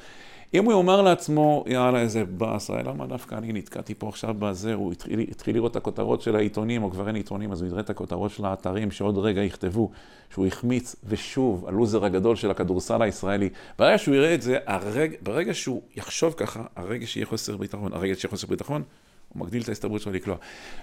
אם 0.54 0.64
הוא 0.64 0.72
יאמר 0.72 1.02
לעצמו, 1.02 1.64
יאללה, 1.66 2.00
איזה 2.00 2.24
באסה, 2.24 2.82
למה 2.82 3.06
דווקא 3.06 3.34
אני 3.34 3.52
נתקעתי 3.52 3.94
פה 3.94 4.08
עכשיו 4.08 4.34
בזה, 4.38 4.74
הוא 4.74 4.92
התחיל, 4.92 5.20
התחיל 5.20 5.54
לראות 5.54 5.70
את 5.70 5.76
הכותרות 5.76 6.22
של 6.22 6.36
העיתונים, 6.36 6.82
או 6.82 6.90
כבר 6.90 7.06
אין 7.06 7.16
עיתונים, 7.16 7.52
אז 7.52 7.62
הוא 7.62 7.70
יראה 7.70 7.80
את 7.80 7.90
הכותרות 7.90 8.30
של 8.30 8.44
האתרים 8.44 8.90
שעוד 8.90 9.18
רגע 9.18 9.42
יכתבו 9.42 9.90
שהוא 10.32 10.46
החמיץ, 10.46 10.96
ושוב, 11.08 11.64
הלוזר 11.68 12.04
הגדול 12.04 12.36
של 12.36 12.50
הכדורסל 12.50 13.02
הישראלי. 13.02 13.48
ברגע 13.78 13.98
שהוא 13.98 14.14
יראה 14.14 14.34
את 14.34 14.42
זה, 14.42 14.58
הרג, 14.66 15.14
ברגע 15.22 15.54
שהוא 15.54 15.82
יחשוב 15.96 16.34
ככה, 16.36 16.62
הרגע 16.76 17.06
שיהיה 17.06 17.26
חוסר 17.26 17.56
ביטחון, 17.56 17.92
הרגע 17.92 18.14
שיהיה 18.14 18.30
חוסר 18.30 18.46
ביטחון, 18.46 18.82
הוא 19.28 19.44
מגדיל 19.44 19.62
את 19.62 19.68
ההסתברות 19.68 20.00
שלו 20.00 20.12
לקלוע. 20.12 20.36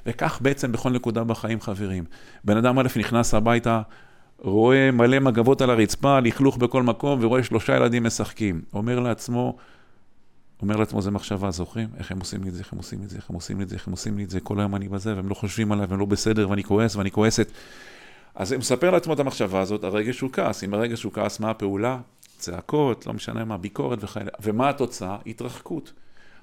וכך 0.05 0.39
בעצם 0.41 0.71
בכל 0.71 0.89
נקודה 0.89 1.23
בחיים, 1.23 1.61
חברים. 1.61 2.03
בן 2.43 2.57
אדם 2.57 2.79
א' 2.79 2.87
נכנס 2.95 3.33
הביתה, 3.33 3.81
רואה 4.41 4.91
מלא 4.91 5.19
מגבות 5.19 5.61
על 5.61 5.69
הרצפה, 5.69 6.19
לכלוך 6.19 6.57
בכל 6.57 6.83
מקום, 6.83 7.19
ורואה 7.23 7.43
שלושה 7.43 7.75
ילדים 7.75 8.03
משחקים. 8.03 8.61
אומר 8.73 8.99
לעצמו, 8.99 9.57
אומר 10.61 10.75
לעצמו, 10.75 11.01
זה 11.01 11.11
מחשבה, 11.11 11.51
זוכרים? 11.51 11.89
איך 11.97 12.11
הם 12.11 12.19
עושים 12.19 12.43
לי 12.43 12.49
את 12.49 12.53
זה, 12.53 12.59
איך 12.59 12.73
הם 12.73 12.77
עושים 12.77 12.99
לי 12.99 13.05
את 13.05 13.09
זה, 13.09 13.17
איך 13.17 13.29
הם 13.29 13.35
עושים 13.35 13.57
לי 13.57 13.63
את 13.63 13.69
זה, 13.69 13.75
איך 13.75 13.87
הם 13.87 13.91
עושים 13.91 14.17
לי 14.17 14.23
את 14.23 14.29
זה, 14.29 14.39
כל 14.39 14.59
היום 14.59 14.75
אני 14.75 14.87
בזה, 14.87 15.15
והם 15.15 15.29
לא 15.29 15.33
חושבים 15.33 15.71
עליי, 15.71 15.85
והם 15.85 15.99
לא 15.99 16.05
בסדר, 16.05 16.49
ואני 16.49 16.63
כועס, 16.63 16.95
ואני 16.95 17.11
כועסת. 17.11 17.51
אז 18.35 18.51
הוא 18.51 18.59
מספר 18.59 18.91
לעצמו 18.91 19.13
את 19.13 19.19
המחשבה 19.19 19.61
הזאת, 19.61 19.83
הרגש 19.83 20.19
הוא 20.19 20.29
כעס. 20.33 20.63
אם 20.63 20.73
הרגש 20.73 21.03
הוא 21.03 21.13
כעס, 21.13 21.39
מה 21.39 21.49
הפעולה? 21.49 21.99
צעקות, 22.37 23.07
לא 23.07 23.13
משנה 23.13 23.45
מה, 23.45 23.57
ביקורת 23.57 24.03
וכאלה. 24.03 24.29
ומה 24.41 24.69
התוצאה? 24.69 25.17
התרחקות. 25.25 25.93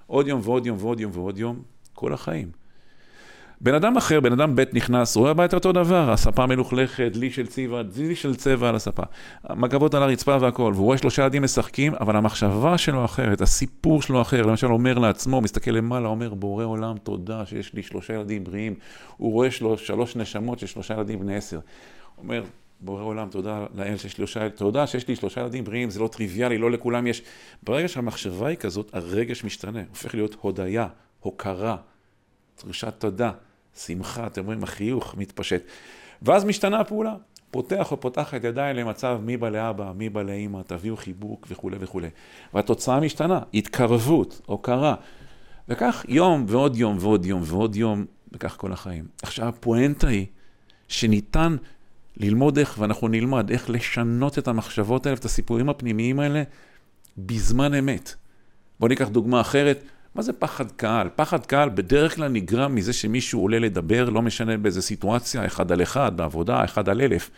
עוד 0.07 0.29
יום 0.29 0.41
ועוד 0.45 0.67
יום 0.67 0.77
ועוד 0.81 1.01
יום 1.01 1.13
ועוד 1.15 1.39
יום, 1.39 1.63
כל 1.95 2.13
החיים. 2.13 2.51
בן 3.61 3.75
אדם 3.75 3.97
אחר, 3.97 4.21
בן 4.21 4.33
אדם 4.33 4.57
ב' 4.57 4.63
נכנס, 4.73 5.17
רואה 5.17 5.31
הביתה 5.31 5.57
אותו 5.57 5.73
דבר, 5.73 6.11
הספה 6.11 6.47
מלוכלכת, 6.47 7.11
דלי 7.13 7.31
של 7.31 7.47
צבע, 7.47 7.83
דלי 7.83 8.17
של 8.17 8.37
צבע 8.37 8.69
על 8.69 8.77
הספה, 8.77 9.03
מגבות 9.51 9.95
על 9.95 10.03
הרצפה 10.03 10.37
והכל, 10.41 10.73
והוא 10.75 10.85
רואה 10.85 10.99
שלושה 10.99 11.23
ילדים 11.23 11.43
משחקים, 11.43 11.95
אבל 11.95 12.17
המחשבה 12.17 12.79
שלו 12.79 13.05
אחרת, 13.05 13.41
הסיפור 13.41 14.03
שלו 14.03 14.23
אחר, 14.23 14.43
למשל 14.43 14.67
אומר 14.67 14.99
לעצמו, 14.99 15.41
מסתכל 15.41 15.71
למעלה, 15.71 16.09
אומר, 16.09 16.35
בורא 16.35 16.65
עולם, 16.65 16.97
תודה 16.99 17.47
שיש 17.47 17.75
לי 17.75 17.83
שלושה 17.83 18.15
ילדים 18.15 18.45
בריאים, 18.45 18.75
הוא 19.17 19.33
רואה 19.33 19.51
שלוש, 19.51 19.87
שלוש 19.87 20.17
נשמות 20.17 20.59
של 20.59 20.67
שלושה 20.67 20.95
ילדים 20.95 21.19
בני 21.19 21.37
עשר. 21.37 21.61
אומר, 22.19 22.45
בורא 22.81 23.03
עולם, 23.03 23.29
תודה 23.31 23.67
לאל 23.75 23.97
שיש 23.97 24.13
שלושה, 24.13 24.51
תודה 24.51 24.87
שיש 24.87 25.09
לי 25.09 25.17
שלושה 25.17 25.41
ילדים 25.41 25.65
בריאים, 25.65 25.91
זה 25.91 26.01
לא 26.01 26.09
טריוויאלי, 26.09 26.59
לא 26.59 26.71
לכולם 26.71 27.07
יש. 27.07 27.23
ברגע 27.63 27.89
שהמחשבה 27.89 28.47
היא 28.47 28.57
כזאת, 28.57 28.91
הרגש 28.93 29.45
משתנה, 29.45 29.83
הופך 29.89 30.15
להיות 30.15 30.37
הודיה, 30.41 30.87
הוקרה, 31.21 31.77
דרישת 32.65 32.95
תודה. 32.99 33.31
שמחה, 33.87 34.27
אתם 34.27 34.45
רואים, 34.45 34.63
החיוך 34.63 35.15
מתפשט. 35.17 35.63
ואז 36.23 36.45
משתנה 36.45 36.81
הפעולה. 36.81 37.15
פותח 37.51 37.93
או 37.93 38.01
פותחת 38.01 38.45
ידיים 38.45 38.77
למצב 38.77 39.19
מי 39.23 39.37
בא 39.37 39.49
לאבא, 39.49 39.93
מי 39.97 40.09
בא 40.09 40.23
לאמא, 40.23 40.61
תביאו 40.67 40.97
חיבוק 40.97 41.47
וכולי 41.51 41.77
וכולי. 41.81 42.09
והתוצאה 42.55 43.01
משתנה, 43.01 43.41
התקרבות, 43.55 44.41
הוקרה. 44.47 44.95
וכך 45.69 46.05
יום 46.09 46.45
ועוד 46.49 46.77
יום 46.77 46.97
ועוד 47.01 47.27
יום 47.27 47.43
ועוד 47.45 47.77
יום, 47.77 48.05
וכך 48.33 48.57
כל 48.57 48.73
החיים. 48.73 49.05
עכשיו, 49.23 49.49
הפואנטה 49.49 50.09
היא 50.09 50.27
שניתן 50.89 51.57
ללמוד 52.17 52.59
איך, 52.59 52.77
ואנחנו 52.79 53.09
נלמד 53.09 53.51
איך 53.51 53.71
לשנות 53.71 54.39
את 54.39 54.49
המחשבות 54.49 55.07
האלה, 55.07 55.17
את 55.19 55.25
הסיפורים 55.25 55.69
הפנימיים 55.69 56.21
האלה, 56.21 56.43
בזמן 57.19 57.75
אמת. 57.75 58.15
בואו 58.81 58.89
ניקח 58.89 59.09
דוגמה 59.09 59.41
אחרת. 59.41 59.85
מה 60.19 60.23
זה 60.23 60.33
פחד 60.33 60.73
קהל? 60.73 61.09
פחד 61.17 61.47
קהל 61.47 61.69
בדרך 61.69 62.15
כלל 62.15 62.29
נגרם 62.29 62.75
מזה 62.75 62.93
שמישהו 62.93 63.41
עולה 63.41 63.59
לדבר, 63.59 64.11
לא 64.11 64.23
משנה 64.23 64.57
באיזה 64.57 64.83
סיטואציה, 64.83 65.47
אחד 65.47 65.73
על 65.73 65.83
אחד, 65.83 66.17
בעבודה, 66.17 66.65
אחד 66.65 66.89
על 66.89 67.01
אלף. 67.01 67.31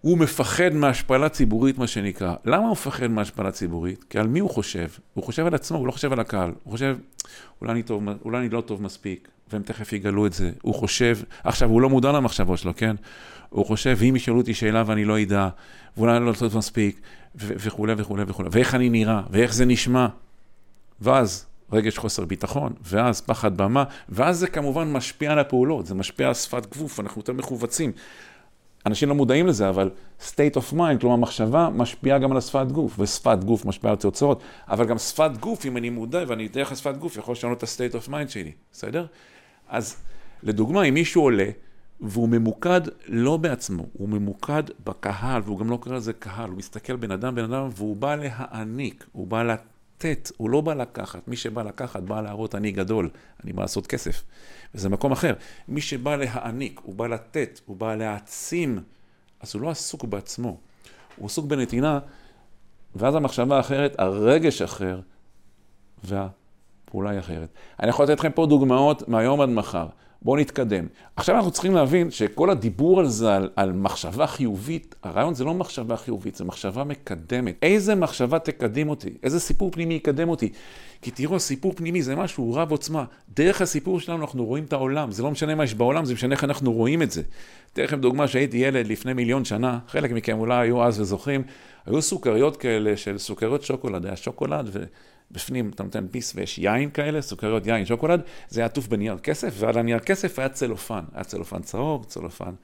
הוא 0.00 0.18
מפחד 0.18 0.74
מהשפלה 0.74 1.28
ציבורית, 1.28 1.78
מה 1.78 1.86
שנקרא. 1.86 2.34
למה 2.44 2.64
הוא 2.64 2.72
מפחד 2.72 3.06
מהשפלה 3.06 3.50
ציבורית? 3.50 4.04
כי 4.10 4.18
על 4.18 4.26
מי 4.26 4.38
הוא 4.38 4.50
חושב? 4.50 4.86
הוא 5.14 5.24
חושב 5.24 5.46
על 5.46 5.54
עצמו, 5.54 5.78
הוא 5.78 5.86
לא 5.86 5.92
חושב 5.92 6.12
על 6.12 6.20
הקהל. 6.20 6.52
הוא 6.62 6.72
חושב, 6.72 6.96
אולי 7.60 7.72
אני, 7.72 7.82
טוב, 7.82 8.02
אולי 8.24 8.38
אני 8.38 8.48
לא 8.48 8.60
טוב 8.60 8.82
מספיק, 8.82 9.28
והם 9.52 9.62
תכף 9.62 9.92
יגלו 9.92 10.26
את 10.26 10.32
זה. 10.32 10.50
הוא 10.62 10.74
חושב, 10.74 11.18
עכשיו, 11.44 11.68
הוא 11.68 11.80
לא 11.80 11.88
מודע 11.88 12.12
למחשבות 12.12 12.58
שלו, 12.58 12.72
כן? 12.76 12.96
הוא 13.48 13.66
חושב, 13.66 13.96
ואם 13.98 14.16
ישאלו 14.16 14.36
אותי 14.36 14.54
שאלה 14.54 14.82
ואני 14.86 15.04
לא 15.04 15.22
אדע, 15.22 15.48
ואולי 15.96 16.16
אני 16.16 16.26
לא 16.26 16.32
טוב 16.32 16.56
מספיק, 16.56 17.00
וכולי 17.34 17.94
וכולי 17.96 18.22
וכולי, 18.26 18.48
ואיך 18.52 18.74
אני 18.74 18.90
נראה, 18.90 19.22
ואיך 19.30 19.54
זה 19.54 19.64
נשמע. 19.64 20.06
ואז 21.00 21.46
רגש 21.72 21.98
חוסר 21.98 22.24
ביטחון, 22.24 22.72
ואז 22.82 23.20
פחד 23.20 23.56
במה, 23.56 23.84
ואז 24.08 24.38
זה 24.38 24.46
כמובן 24.46 24.92
משפיע 24.92 25.32
על 25.32 25.38
הפעולות, 25.38 25.86
זה 25.86 25.94
משפיע 25.94 26.28
על 26.28 26.34
שפת 26.34 26.76
גוף, 26.76 27.00
אנחנו 27.00 27.20
יותר 27.20 27.32
מכווצים. 27.32 27.92
אנשים 28.86 29.08
לא 29.08 29.14
מודעים 29.14 29.46
לזה, 29.46 29.68
אבל 29.68 29.90
state 30.20 30.56
of 30.56 30.74
mind, 30.74 31.00
כלומר 31.00 31.16
מחשבה, 31.16 31.68
משפיעה 31.74 32.18
גם 32.18 32.30
על 32.30 32.36
השפת 32.36 32.66
גוף, 32.72 32.98
ושפת 32.98 33.44
גוף 33.44 33.64
משפיעה 33.64 33.92
על 33.92 33.98
תוצאות, 33.98 34.42
אבל 34.68 34.84
גם 34.86 34.98
שפת 34.98 35.30
גוף, 35.40 35.66
אם 35.66 35.76
אני 35.76 35.90
מודע 35.90 36.24
ואני 36.26 36.48
דרך 36.48 36.72
השפת 36.72 36.96
גוף, 36.96 37.16
יכול 37.16 37.32
לשנות 37.32 37.58
את 37.58 37.62
ה-state 37.62 38.04
of 38.04 38.08
mind 38.08 38.28
שלי, 38.28 38.52
בסדר? 38.72 39.06
אז 39.68 39.96
לדוגמה, 40.42 40.82
אם 40.82 40.94
מישהו 40.94 41.22
עולה, 41.22 41.50
והוא 42.00 42.28
ממוקד 42.28 42.80
לא 43.06 43.36
בעצמו, 43.36 43.86
הוא 43.92 44.08
ממוקד 44.08 44.62
בקהל, 44.84 45.42
והוא 45.44 45.58
גם 45.58 45.70
לא 45.70 45.76
קורא 45.76 45.96
לזה 45.96 46.12
קהל, 46.12 46.50
הוא 46.50 46.58
מסתכל 46.58 46.96
בן 46.96 47.10
אדם, 47.10 47.34
בן 47.34 47.44
אדם, 47.44 47.68
והוא 47.76 47.96
בא 47.96 48.16
להעניק, 48.16 49.06
הוא 49.12 49.26
בא 49.26 49.42
לתת. 49.42 49.79
לתת, 50.00 50.32
הוא 50.36 50.50
לא 50.50 50.60
בא 50.60 50.74
לקחת. 50.74 51.28
מי 51.28 51.36
שבא 51.36 51.62
לקחת 51.62 52.02
בא 52.02 52.20
להראות 52.20 52.54
אני 52.54 52.72
גדול, 52.72 53.10
אני 53.44 53.52
בא 53.52 53.62
לעשות 53.62 53.86
כסף. 53.86 54.22
וזה 54.74 54.88
מקום 54.88 55.12
אחר. 55.12 55.34
מי 55.68 55.80
שבא 55.80 56.16
להעניק, 56.16 56.80
הוא 56.82 56.94
בא 56.94 57.06
לתת, 57.06 57.60
הוא 57.66 57.76
בא 57.76 57.94
להעצים, 57.94 58.78
אז 59.40 59.54
הוא 59.54 59.62
לא 59.62 59.70
עסוק 59.70 60.04
בעצמו. 60.04 60.56
הוא 61.16 61.26
עסוק 61.26 61.46
בנתינה, 61.46 61.98
ואז 62.96 63.14
המחשבה 63.14 63.56
האחרת, 63.56 63.94
הרגש 63.98 64.62
אחר, 64.62 65.00
והפעולה 66.04 67.10
היא 67.10 67.18
אחרת. 67.18 67.48
אני 67.80 67.88
יכול 67.88 68.04
לתת 68.04 68.18
לכם 68.18 68.32
פה 68.32 68.46
דוגמאות 68.46 69.08
מהיום 69.08 69.40
עד 69.40 69.48
מחר. 69.48 69.86
בואו 70.22 70.36
נתקדם. 70.36 70.86
עכשיו 71.16 71.36
אנחנו 71.36 71.50
צריכים 71.50 71.74
להבין 71.74 72.10
שכל 72.10 72.50
הדיבור 72.50 73.00
על 73.00 73.06
זה, 73.06 73.34
על, 73.34 73.50
על 73.56 73.72
מחשבה 73.72 74.26
חיובית, 74.26 74.94
הרעיון 75.02 75.34
זה 75.34 75.44
לא 75.44 75.54
מחשבה 75.54 75.96
חיובית, 75.96 76.34
זה 76.34 76.44
מחשבה 76.44 76.84
מקדמת. 76.84 77.54
איזה 77.62 77.94
מחשבה 77.94 78.38
תקדם 78.38 78.88
אותי? 78.88 79.10
איזה 79.22 79.40
סיפור 79.40 79.70
פנימי 79.70 79.94
יקדם 79.94 80.28
אותי? 80.28 80.52
כי 81.02 81.10
תראו, 81.10 81.40
סיפור 81.40 81.72
פנימי 81.76 82.02
זה 82.02 82.16
משהו 82.16 82.54
רב 82.54 82.70
עוצמה. 82.70 83.04
דרך 83.34 83.60
הסיפור 83.60 84.00
שלנו 84.00 84.20
אנחנו 84.20 84.44
רואים 84.44 84.64
את 84.64 84.72
העולם. 84.72 85.12
זה 85.12 85.22
לא 85.22 85.30
משנה 85.30 85.54
מה 85.54 85.64
יש 85.64 85.74
בעולם, 85.74 86.04
זה 86.04 86.14
משנה 86.14 86.34
איך 86.34 86.44
אנחנו 86.44 86.72
רואים 86.72 87.02
את 87.02 87.10
זה. 87.10 87.22
אתן 87.72 87.82
לכם 87.82 88.00
דוגמה 88.00 88.28
שהייתי 88.28 88.56
ילד 88.56 88.86
לפני 88.86 89.12
מיליון 89.12 89.44
שנה, 89.44 89.78
חלק 89.88 90.10
מכם 90.10 90.38
אולי 90.38 90.66
היו 90.66 90.84
אז 90.84 91.00
וזוכרים, 91.00 91.42
היו 91.86 92.02
סוכריות 92.02 92.56
כאלה 92.56 92.96
של 92.96 93.18
סוכריות 93.18 93.62
שוקולד, 93.62 94.06
היה 94.06 94.16
שוקולד. 94.16 94.76
בפנים 95.30 95.70
אתה 95.74 95.82
נותן 95.82 96.06
פיס 96.10 96.32
ויש 96.34 96.58
יין 96.58 96.90
כאלה, 96.90 97.22
סוכריות 97.22 97.66
יין, 97.66 97.86
שוקולד, 97.86 98.20
זה 98.48 98.60
היה 98.60 98.66
עטוף 98.66 98.86
בנייר 98.86 99.18
כסף, 99.18 99.54
ועל 99.58 99.78
הנייר 99.78 99.98
כסף 99.98 100.38
היה 100.38 100.48
צלופן. 100.48 101.04
היה 101.14 101.24
צלופן 101.24 101.62
צהוב, 101.62 102.04
צלופן 102.04 102.54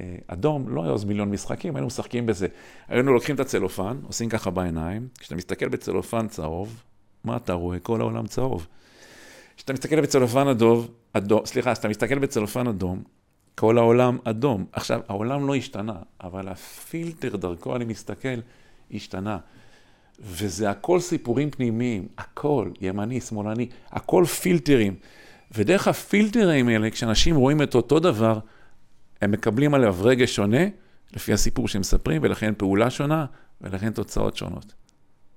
אה, 0.00 0.16
אדום, 0.26 0.68
לא 0.68 0.84
היה 0.84 0.92
אז 0.92 1.04
מיליון 1.04 1.30
משחקים, 1.30 1.76
היינו 1.76 1.86
משחקים 1.86 2.26
בזה. 2.26 2.46
היינו 2.88 3.12
לוקחים 3.12 3.34
את 3.34 3.40
הצלופן, 3.40 3.96
עושים 4.06 4.28
ככה 4.28 4.50
בעיניים, 4.50 5.08
כשאתה 5.18 5.34
מסתכל 5.34 5.68
בצלופן 5.68 6.28
צהוב, 6.28 6.82
מה 7.24 7.36
אתה 7.36 7.52
רואה? 7.52 7.78
כל 7.78 8.00
העולם 8.00 8.26
צהוב. 8.26 8.66
כשאתה 9.56 9.72
מסתכל 9.72 10.00
בצלופן 10.00 10.48
אדום, 10.48 10.86
אדום, 11.12 11.46
סליחה, 11.46 11.72
כשאתה 11.72 11.88
מסתכל 11.88 12.18
בצלופן 12.18 12.66
אדום, 12.66 13.02
כל 13.54 13.78
העולם 13.78 14.18
אדום. 14.24 14.66
עכשיו, 14.72 15.00
העולם 15.08 15.46
לא 15.46 15.54
השתנה, 15.54 15.96
אבל 16.20 16.48
הפילטר 16.48 17.36
דרכו 17.36 17.76
אני 17.76 17.84
מסתכל, 17.84 18.40
השתנה. 18.94 19.38
וזה 20.20 20.70
הכל 20.70 21.00
סיפורים 21.00 21.50
פנימיים, 21.50 22.08
הכל, 22.18 22.70
ימני, 22.80 23.20
שמאלני, 23.20 23.68
הכל 23.90 24.24
פילטרים. 24.24 24.94
ודרך 25.52 25.88
הפילטרים 25.88 26.68
האלה, 26.68 26.90
כשאנשים 26.90 27.36
רואים 27.36 27.62
את 27.62 27.74
אותו 27.74 28.00
דבר, 28.00 28.38
הם 29.22 29.30
מקבלים 29.30 29.74
עליו 29.74 29.96
רגש 30.00 30.34
שונה, 30.36 30.64
לפי 31.16 31.32
הסיפור 31.32 31.68
שהם 31.68 31.80
מספרים, 31.80 32.22
ולכן 32.24 32.52
פעולה 32.56 32.90
שונה, 32.90 33.26
ולכן 33.60 33.90
תוצאות 33.90 34.36
שונות. 34.36 34.74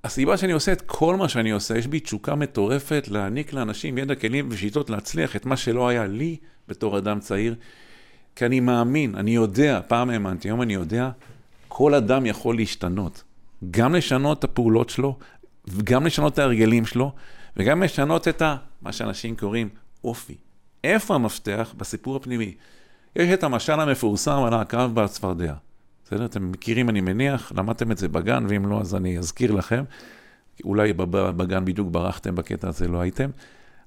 הסיבה 0.04 0.38
שאני 0.38 0.52
עושה 0.52 0.72
את 0.72 0.82
כל 0.82 1.16
מה 1.16 1.30
שאני 1.30 1.52
עושה, 1.52 1.78
יש 1.78 1.88
בי 1.88 2.00
תשוקה 2.00 2.36
מטורפת 2.36 3.08
להעניק 3.08 3.54
לאנשים 3.54 3.98
ידע, 3.98 4.16
כלים 4.16 4.48
ושיטות 4.52 4.90
להצליח 4.90 5.36
את 5.36 5.46
מה 5.46 5.58
שלא 5.58 5.88
היה 5.88 6.08
לי 6.08 6.38
בתור 6.68 6.98
אדם 6.98 7.20
צעיר, 7.20 7.56
כי 8.36 8.46
אני 8.46 8.60
מאמין, 8.60 9.16
אני 9.16 9.32
יודע, 9.32 9.82
פעם 9.88 10.10
האמנתי, 10.10 10.48
היום 10.48 10.62
אני 10.62 10.74
יודע, 10.74 11.10
כל 11.68 11.94
אדם 11.94 12.26
יכול 12.26 12.56
להשתנות. 12.56 13.24
גם 13.72 13.96
לשנות 13.96 14.40
את 14.40 14.44
הפעולות 14.44 14.90
שלו, 14.90 15.18
וגם 15.68 16.06
לשנות 16.06 16.34
את 16.34 16.40
ההרגלים 16.40 16.86
שלו, 16.86 17.12
וגם 17.58 17.84
לשנות 17.84 18.28
את 18.28 18.42
ה... 18.42 18.56
מה 18.82 18.92
שאנשים 18.92 19.36
קוראים 19.36 19.70
אופי. 20.04 20.36
איפה 20.84 21.16
המפתח? 21.16 21.74
בסיפור 21.78 22.16
הפנימי. 22.16 22.56
יש 23.16 23.34
את 23.34 23.44
המשל 23.44 23.80
המפורסם 23.80 24.44
על 24.44 24.54
העקרב 24.54 24.96
בצפרדע. 24.96 25.54
בסדר? 26.06 26.26
אתם 26.26 26.52
מכירים, 26.52 26.90
אני 26.90 27.02
מניח, 27.02 27.52
למדתם 27.56 27.92
את 27.92 27.98
זה 27.98 28.08
בגן, 28.08 28.46
ואם 28.50 28.66
לא, 28.66 28.82
אז 28.82 28.96
אני 28.96 29.18
אזכיר 29.18 29.52
לכם. 29.52 29.84
אולי 30.64 30.94
בגן 31.12 31.66
בדיוק 31.66 31.90
ברחתם 31.92 32.36
בקטע 32.36 32.68
הזה, 32.68 32.88
לא 32.88 33.00
הייתם. 33.02 33.30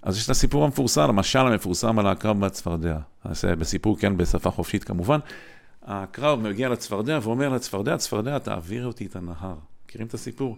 אז 0.02 0.16
יש 0.16 0.24
את 0.24 0.30
הסיפור 0.30 0.64
המפורסם, 0.64 1.08
המשל 1.08 1.38
המפורסם 1.38 1.98
על 1.98 2.06
העקרב 2.06 2.40
בצפרדע. 2.40 2.98
זה 3.30 3.56
בסיפור, 3.56 3.98
כן, 3.98 4.16
בשפה 4.16 4.50
חופשית 4.50 4.84
כמובן. 4.84 5.18
הקרב 5.84 6.40
מגיע 6.40 6.68
לצפרדע 6.68 7.18
ואומר 7.22 7.48
לצפרדע, 7.48 7.96
צפרדע, 7.96 8.38
תעביר 8.38 8.86
אותי 8.86 9.06
את 9.06 9.16
הנהר. 9.16 9.54
מכירים 9.86 10.06
את 10.06 10.14
הסיפור? 10.14 10.56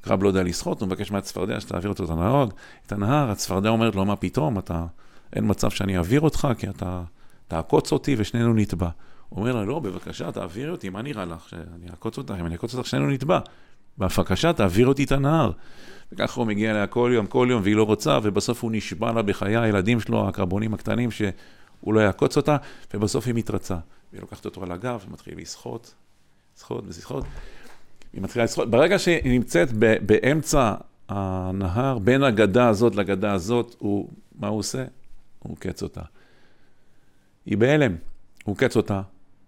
הקרב 0.00 0.22
לא 0.22 0.28
יודע 0.28 0.42
לשחות, 0.42 0.80
הוא 0.80 0.86
מבקש 0.86 1.10
מהצפרדע 1.10 1.60
שתעביר 1.60 1.88
אותו 1.88 2.04
את 2.04 2.10
הנהר, 2.10 2.48
את 2.86 2.92
הנהר, 2.92 3.30
הצפרדע 3.30 3.68
אומרת 3.68 3.94
לו, 3.94 4.04
מה 4.04 4.16
פתאום, 4.16 4.58
אתה, 4.58 4.86
אין 5.32 5.44
מצב 5.50 5.70
שאני 5.70 5.96
אעביר 5.96 6.20
אותך, 6.20 6.48
כי 6.58 6.68
אתה 6.68 7.02
תעקוץ 7.48 7.92
אותי 7.92 8.14
ושנינו 8.18 8.54
נטבע. 8.54 8.88
הוא 9.28 9.40
אומר 9.40 9.56
לה, 9.56 9.64
לא, 9.64 9.78
בבקשה, 9.78 10.32
תעבירי 10.32 10.70
אותי, 10.70 10.88
מה 10.88 11.02
נראה 11.02 11.24
לך, 11.24 11.48
שאני 11.48 11.90
אעקוץ 11.90 12.18
אותך, 12.18 12.34
אם 12.40 12.46
אני 12.46 12.54
אעקוץ 12.54 12.74
אותך, 12.74 12.88
שנינו 12.88 13.10
נטבע. 13.10 13.38
בבקשה, 13.98 14.52
תעביר 14.52 14.86
אותי 14.86 15.04
את 15.04 15.12
הנהר. 15.12 15.50
וככה 16.12 16.40
הוא 16.40 16.46
מגיע 16.46 16.70
אליה 16.70 16.86
כל 16.86 17.10
יום, 17.14 17.26
כל 17.26 17.48
יום, 17.50 17.62
והיא 17.62 17.76
לא 17.76 17.82
רוצה, 17.82 18.18
ובסוף 18.22 18.62
הוא 18.62 18.72
נשבע 18.72 19.12
לה 19.12 19.22
בחיי 19.22 19.56
הילדים 19.56 20.00
שלו, 20.00 20.28
הקרבונים 20.28 20.74
הקטנים, 20.74 21.10
שהוא 21.82 21.94
לא 21.94 22.00
יעקוץ 22.00 22.36
אותה, 22.36 22.56
ובסוף 22.94 23.26
היא 23.26 23.34
מתרצה. 23.34 23.76
והיא 24.12 24.20
לוקחת 24.20 24.44
אותו 24.44 24.62
על 24.62 24.72
הגב 24.72 25.04
ומתחילה 25.08 25.40
לשחות, 25.40 25.94
לשחות 26.56 26.84
ולשחות. 26.86 27.24
היא 28.12 28.22
מתחילה 28.22 28.44
לשחות. 28.44 28.70
ברגע 28.70 28.98
שהיא 28.98 29.32
נמצאת 29.32 29.72
באמצע 30.06 30.74
הנהר, 31.08 31.98
בין 31.98 32.22
הגדה 32.22 32.68
הזאת 32.68 32.94
לגדה 32.96 33.32
הזאת, 33.32 33.76
הוא, 33.78 34.08
מה 34.38 34.48
הוא 34.48 34.58
עושה? 34.58 34.84
הוא 35.38 35.52
עוקץ 35.52 35.82
אותה. 35.82 36.02
היא 37.46 37.58
בהלם, 37.58 37.96
הוא 38.44 38.52
עוקץ 38.52 38.76
אותה, 38.76 39.02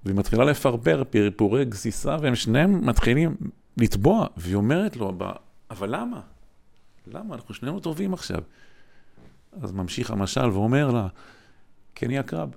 והיא 0.04 0.16
מתחילה 0.16 0.44
לפרפר 0.44 1.02
פרפורי 1.10 1.64
גסיסה, 1.64 2.16
והם 2.20 2.34
שניהם 2.34 2.86
מתחילים 2.86 3.36
לטבוע, 3.76 4.26
והיא 4.36 4.54
אומרת 4.54 4.96
לו, 4.96 5.12
אבל 5.70 5.96
למה? 5.96 6.20
למה? 7.06 7.34
אנחנו 7.34 7.54
שנינו 7.54 7.80
טובים 7.80 8.14
עכשיו. 8.14 8.42
אז 9.62 9.72
ממשיך 9.72 10.10
המשל 10.10 10.48
ואומר 10.48 10.90
לה, 10.90 11.06
כן 11.94 12.10
היא 12.10 12.18
עקרב. 12.18 12.50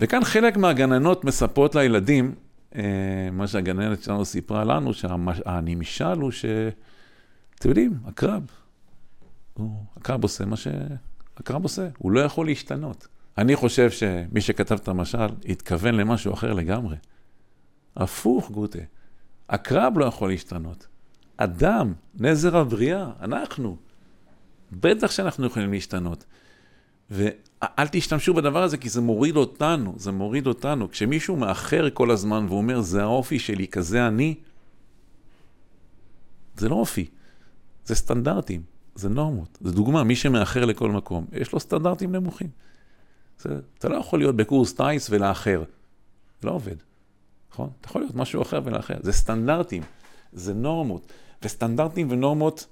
וכאן 0.00 0.24
חלק 0.24 0.56
מהגננות 0.56 1.24
מספרות 1.24 1.74
לילדים, 1.74 2.34
אה, 2.74 2.82
מה 3.32 3.46
שהגננת 3.46 4.02
שלנו 4.02 4.24
סיפרה 4.24 4.64
לנו, 4.64 4.94
שהנמשל 4.94 6.18
הוא 6.20 6.30
ש... 6.30 6.44
אתם 7.54 7.68
יודעים, 7.68 7.98
הקרב. 8.04 8.42
הקרב 9.96 10.22
עושה 10.22 10.44
מה 10.44 10.56
שהקרב 10.56 11.62
עושה, 11.62 11.88
הוא 11.98 12.12
לא 12.12 12.20
יכול 12.20 12.46
להשתנות. 12.46 13.08
אני 13.38 13.56
חושב 13.56 13.90
שמי 13.90 14.40
שכתב 14.40 14.74
את 14.74 14.88
המשל 14.88 15.26
התכוון 15.48 15.94
למשהו 15.94 16.34
אחר 16.34 16.52
לגמרי. 16.52 16.96
הפוך, 17.96 18.50
גוטה. 18.50 18.78
הקרב 19.48 19.98
לא 19.98 20.04
יכול 20.04 20.30
להשתנות. 20.30 20.86
אדם, 21.36 21.92
נזר 22.14 22.56
הבריאה, 22.56 23.10
אנחנו. 23.20 23.76
בטח 24.72 25.10
שאנחנו 25.10 25.46
יכולים 25.46 25.72
להשתנות. 25.72 26.24
ואל 27.10 27.88
תשתמשו 27.90 28.34
בדבר 28.34 28.62
הזה, 28.62 28.76
כי 28.76 28.88
זה 28.88 29.00
מוריד 29.00 29.36
אותנו, 29.36 29.94
זה 29.96 30.12
מוריד 30.12 30.46
אותנו. 30.46 30.90
כשמישהו 30.90 31.36
מאחר 31.36 31.90
כל 31.94 32.10
הזמן 32.10 32.46
ואומר, 32.48 32.80
זה 32.80 33.02
האופי 33.02 33.38
שלי, 33.38 33.68
כזה 33.68 34.08
אני, 34.08 34.34
זה 36.56 36.68
לא 36.68 36.74
אופי, 36.74 37.06
זה 37.84 37.94
סטנדרטים, 37.94 38.62
זה 38.94 39.08
נורמות. 39.08 39.58
זה 39.60 39.72
דוגמה, 39.72 40.04
מי 40.04 40.16
שמאחר 40.16 40.64
לכל 40.64 40.90
מקום, 40.90 41.26
יש 41.32 41.52
לו 41.52 41.60
סטנדרטים 41.60 42.12
נמוכים. 42.12 42.48
זה, 43.38 43.58
אתה 43.78 43.88
לא 43.88 43.96
יכול 43.96 44.18
להיות 44.18 44.36
בקורס 44.36 44.74
טייס 44.74 45.10
ולאחר. 45.10 45.64
זה 46.40 46.48
לא 46.48 46.52
עובד, 46.52 46.76
נכון? 47.52 47.70
אתה 47.80 47.88
יכול 47.88 48.02
להיות 48.02 48.14
משהו 48.14 48.42
אחר 48.42 48.60
ולאחר. 48.64 48.96
זה 49.02 49.12
סטנדרטים, 49.12 49.82
זה 50.32 50.54
נורמות. 50.54 51.12
וסטנדרטים 51.42 52.10
ונורמות 52.10 52.66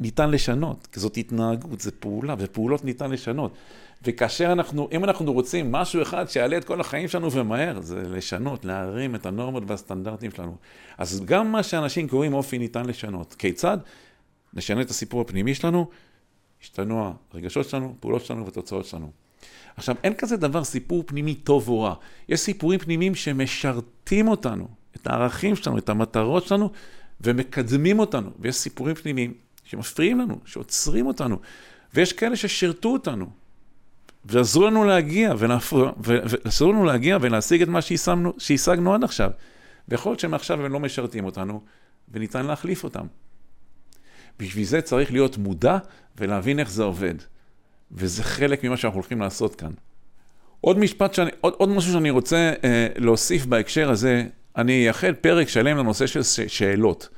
ניתן 0.00 0.30
לשנות, 0.30 0.88
כי 0.92 1.00
זאת 1.00 1.16
התנהגות, 1.16 1.80
זה 1.80 1.90
פעולה, 1.90 2.34
ופעולות 2.38 2.84
ניתן 2.84 3.10
לשנות. 3.10 3.52
וכאשר 4.04 4.52
אנחנו, 4.52 4.88
אם 4.92 5.04
אנחנו 5.04 5.32
רוצים 5.32 5.72
משהו 5.72 6.02
אחד 6.02 6.28
שיעלה 6.28 6.56
את 6.56 6.64
כל 6.64 6.80
החיים 6.80 7.08
שלנו 7.08 7.32
ומהר, 7.32 7.80
זה 7.80 8.02
לשנות, 8.08 8.64
להרים 8.64 9.14
את 9.14 9.26
הנורמות 9.26 9.62
והסטנדרטים 9.66 10.30
שלנו. 10.30 10.56
אז 10.98 11.22
גם 11.24 11.52
מה 11.52 11.62
שאנשים 11.62 12.08
קוראים 12.08 12.34
אופי 12.34 12.58
ניתן 12.58 12.86
לשנות. 12.86 13.34
כיצד? 13.34 13.78
נשנה 14.54 14.80
את 14.80 14.90
הסיפור 14.90 15.20
הפנימי 15.20 15.54
שלנו, 15.54 15.88
השתנו 16.62 17.12
הרגשות 17.32 17.68
שלנו, 17.68 17.94
פעולות 18.00 18.24
שלנו 18.24 18.46
ותוצאות 18.46 18.84
שלנו. 18.84 19.10
עכשיו, 19.76 19.96
אין 20.04 20.14
כזה 20.14 20.36
דבר 20.36 20.64
סיפור 20.64 21.02
פנימי 21.06 21.34
טוב 21.34 21.68
או 21.68 21.80
רע. 21.80 21.94
יש 22.28 22.40
סיפורים 22.40 22.78
פנימיים 22.78 23.14
שמשרתים 23.14 24.28
אותנו, 24.28 24.68
את 24.96 25.06
הערכים 25.06 25.56
שלנו, 25.56 25.78
את 25.78 25.88
המטרות 25.88 26.46
שלנו, 26.46 26.70
ומקדמים 27.20 27.98
אותנו. 27.98 28.30
ויש 28.38 28.56
סיפורים 28.56 28.94
פנימיים 28.94 29.34
שמפריעים 29.70 30.20
לנו, 30.20 30.38
שעוצרים 30.44 31.06
אותנו. 31.06 31.36
ויש 31.94 32.12
כאלה 32.12 32.36
ששירתו 32.36 32.88
אותנו, 32.88 33.26
ועזרו 34.24 34.66
לנו 34.66 34.84
להגיע, 34.84 35.34
ועזרו 35.96 36.72
לנו 36.72 36.84
להגיע 36.84 37.18
ולהשיג 37.20 37.62
את 37.62 37.68
מה 37.68 37.82
שהשגנו, 37.82 38.32
שהשגנו 38.38 38.94
עד 38.94 39.04
עכשיו. 39.04 39.30
ויכול 39.88 40.10
להיות 40.12 40.20
שמעכשיו 40.20 40.64
הם 40.66 40.72
לא 40.72 40.80
משרתים 40.80 41.24
אותנו, 41.24 41.60
וניתן 42.08 42.46
להחליף 42.46 42.84
אותם. 42.84 43.06
בשביל 44.38 44.64
זה 44.64 44.82
צריך 44.82 45.12
להיות 45.12 45.38
מודע 45.38 45.78
ולהבין 46.16 46.58
איך 46.58 46.70
זה 46.70 46.82
עובד. 46.82 47.14
וזה 47.92 48.22
חלק 48.22 48.64
ממה 48.64 48.76
שאנחנו 48.76 48.98
הולכים 48.98 49.20
לעשות 49.20 49.54
כאן. 49.56 49.70
עוד 50.60 50.78
משפט, 50.78 51.14
שאני, 51.14 51.30
עוד, 51.40 51.54
עוד 51.56 51.68
משהו 51.68 51.92
שאני 51.92 52.10
רוצה 52.10 52.52
אה, 52.64 52.86
להוסיף 52.96 53.46
בהקשר 53.46 53.90
הזה, 53.90 54.24
אני 54.56 54.72
אייחד 54.72 55.12
פרק 55.20 55.48
שלם 55.48 55.76
לנושא 55.76 56.06
של 56.06 56.22
שאלות. 56.48 57.08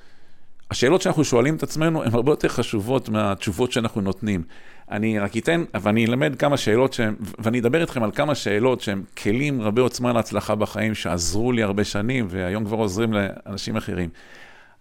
השאלות 0.73 1.03
שאנחנו 1.03 1.25
שואלים 1.25 1.57
את 1.57 1.63
עצמנו 1.63 2.03
הן 2.03 2.15
הרבה 2.15 2.33
יותר 2.33 2.49
חשובות 2.49 3.09
מהתשובות 3.09 3.73
שאנחנו 3.73 4.01
נותנים. 4.01 4.43
אני 4.91 5.19
רק 5.19 5.37
אתן, 5.37 5.65
ואני 5.81 6.07
אלמד 6.07 6.37
כמה 6.37 6.57
שאלות 6.57 6.93
שהן, 6.93 7.15
ואני 7.39 7.61
אדבר 7.61 7.81
איתכם 7.81 8.03
על 8.03 8.11
כמה 8.13 8.35
שאלות 8.35 8.81
שהן 8.81 9.03
כלים 9.23 9.63
רבי 9.63 9.81
עוצמה 9.81 10.13
להצלחה 10.13 10.55
בחיים, 10.55 10.95
שעזרו 10.95 11.53
לי 11.53 11.63
הרבה 11.63 11.85
שנים, 11.85 12.27
והיום 12.31 12.65
כבר 12.65 12.77
עוזרים 12.77 13.13
לאנשים 13.13 13.77
אחרים. 13.77 14.09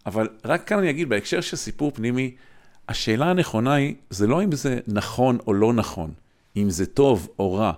אבל 0.05 0.29
רק 0.45 0.67
כאן 0.67 0.77
אני 0.77 0.89
אגיד, 0.89 1.09
בהקשר 1.09 1.41
של 1.41 1.57
סיפור 1.57 1.91
פנימי, 1.91 2.31
השאלה 2.89 3.25
הנכונה 3.25 3.73
היא, 3.73 3.95
זה 4.09 4.27
לא 4.27 4.43
אם 4.43 4.51
זה 4.51 4.79
נכון 4.87 5.37
או 5.47 5.53
לא 5.53 5.73
נכון, 5.73 6.11
אם 6.57 6.69
זה 6.69 6.85
טוב 6.85 7.29
או 7.39 7.53
רע. 7.53 7.71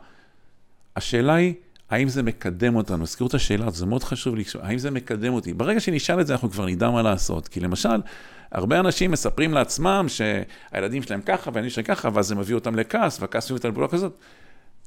השאלה 0.96 1.36
היא, 1.36 1.54
האם 1.94 2.10
זה 2.10 2.24
מקדם 2.24 2.76
אותנו? 2.76 3.04
הזכירו 3.04 3.28
את 3.28 3.34
השאלה 3.34 3.66
הזאת, 3.66 3.76
זה 3.76 3.86
מאוד 3.86 4.04
חשוב 4.04 4.36
לי, 4.36 4.44
האם 4.62 4.78
זה 4.78 4.92
מקדם 4.92 5.34
אותי? 5.34 5.54
ברגע 5.54 5.80
שנשאל 5.80 6.22
את 6.22 6.28
זה, 6.28 6.34
אנחנו 6.34 6.52
כבר 6.52 6.66
נדע 6.66 6.90
מה 6.90 7.02
לעשות. 7.02 7.48
כי 7.48 7.60
למשל, 7.60 8.02
הרבה 8.52 8.80
אנשים 8.80 9.12
מספרים 9.12 9.54
לעצמם 9.54 10.06
שהילדים 10.08 11.04
שלהם 11.04 11.22
ככה 11.22 11.52
והילדים 11.54 11.70
שלהם 11.70 11.86
ככה, 11.86 12.10
ואז 12.14 12.28
זה 12.28 12.36
מביא 12.36 12.56
אותם 12.56 12.76
לכעס, 12.76 13.22
והכעס 13.22 13.52
מביא 13.52 13.58
אותם 13.58 13.70
לפעולה 13.70 13.88
כזאת. 13.88 14.18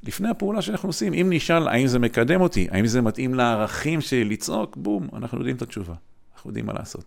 לפני 0.03 0.29
הפעולה 0.29 0.63
שאנחנו 0.63 0.89
עושים, 0.89 1.13
אם 1.13 1.27
נשאל 1.31 1.69
האם 1.69 1.87
זה 1.87 1.99
מקדם 1.99 2.41
אותי, 2.41 2.69
האם 2.71 2.87
זה 2.87 3.03
מתאים 3.03 3.35
לערכים 3.35 4.01
שלי 4.01 4.25
לצעוק, 4.25 4.77
בום, 4.77 5.09
אנחנו 5.17 5.39
יודעים 5.39 5.57
את 5.57 5.63
התשובה. 5.63 5.95
אנחנו 6.35 6.51
יודעים 6.51 6.67
מה 6.67 6.73
לעשות. 6.73 7.05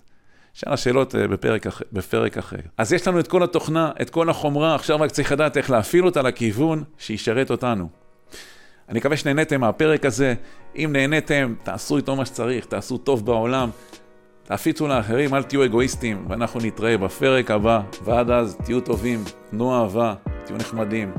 שאר 0.54 0.74
השאלות 0.74 1.16
אה, 1.16 1.28
בפרק, 1.28 1.66
בפרק 1.94 2.38
אחר. 2.38 2.58
אז 2.78 2.94
יש 2.94 3.08
לנו 3.08 3.20
את 3.20 3.28
כל 3.28 3.44
התוכנה, 3.44 3.92
את 4.02 4.10
כל 4.10 4.30
החומרה, 4.30 4.76
עכשיו 4.76 5.00
רק 5.00 5.12
צריך 5.12 5.32
לדעת 5.32 5.58
איך 5.58 5.70
להפעיל 5.70 6.06
אותה 6.06 6.22
לכיוון 6.22 6.84
שישרת 6.98 7.52
אותנו. 7.52 7.90
אני 8.90 9.00
מקווה 9.00 9.18
שנהניתם 9.18 9.62
מהפרק 9.62 10.06
הזה. 10.06 10.34
אם 10.76 10.90
נהניתם, 10.94 11.54
תעשו 11.64 11.98
איתו 11.98 12.16
מה 12.16 12.26
שצריך, 12.26 12.66
תעשו 12.66 12.98
טוב 12.98 13.26
בעולם, 13.26 13.70
תפיצו 14.44 14.88
לאחרים, 14.88 15.36
אל 15.36 15.44
תהיו 15.44 15.66
אגואיסטים, 15.66 16.26
ואנחנו 16.30 16.60
נתראה 16.64 16.98
בפרק 16.98 17.52
הבא, 17.52 17.82
ועד 18.04 18.32
אז 18.32 18.58
תהיו 18.66 18.82
טובים, 18.82 19.24
תנו 19.50 19.76
אהבה, 19.76 20.14
תהיו 20.46 20.58
נחמדים, 20.58 21.12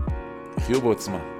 תחיו 0.56 0.80
בעוצמה. 0.80 1.39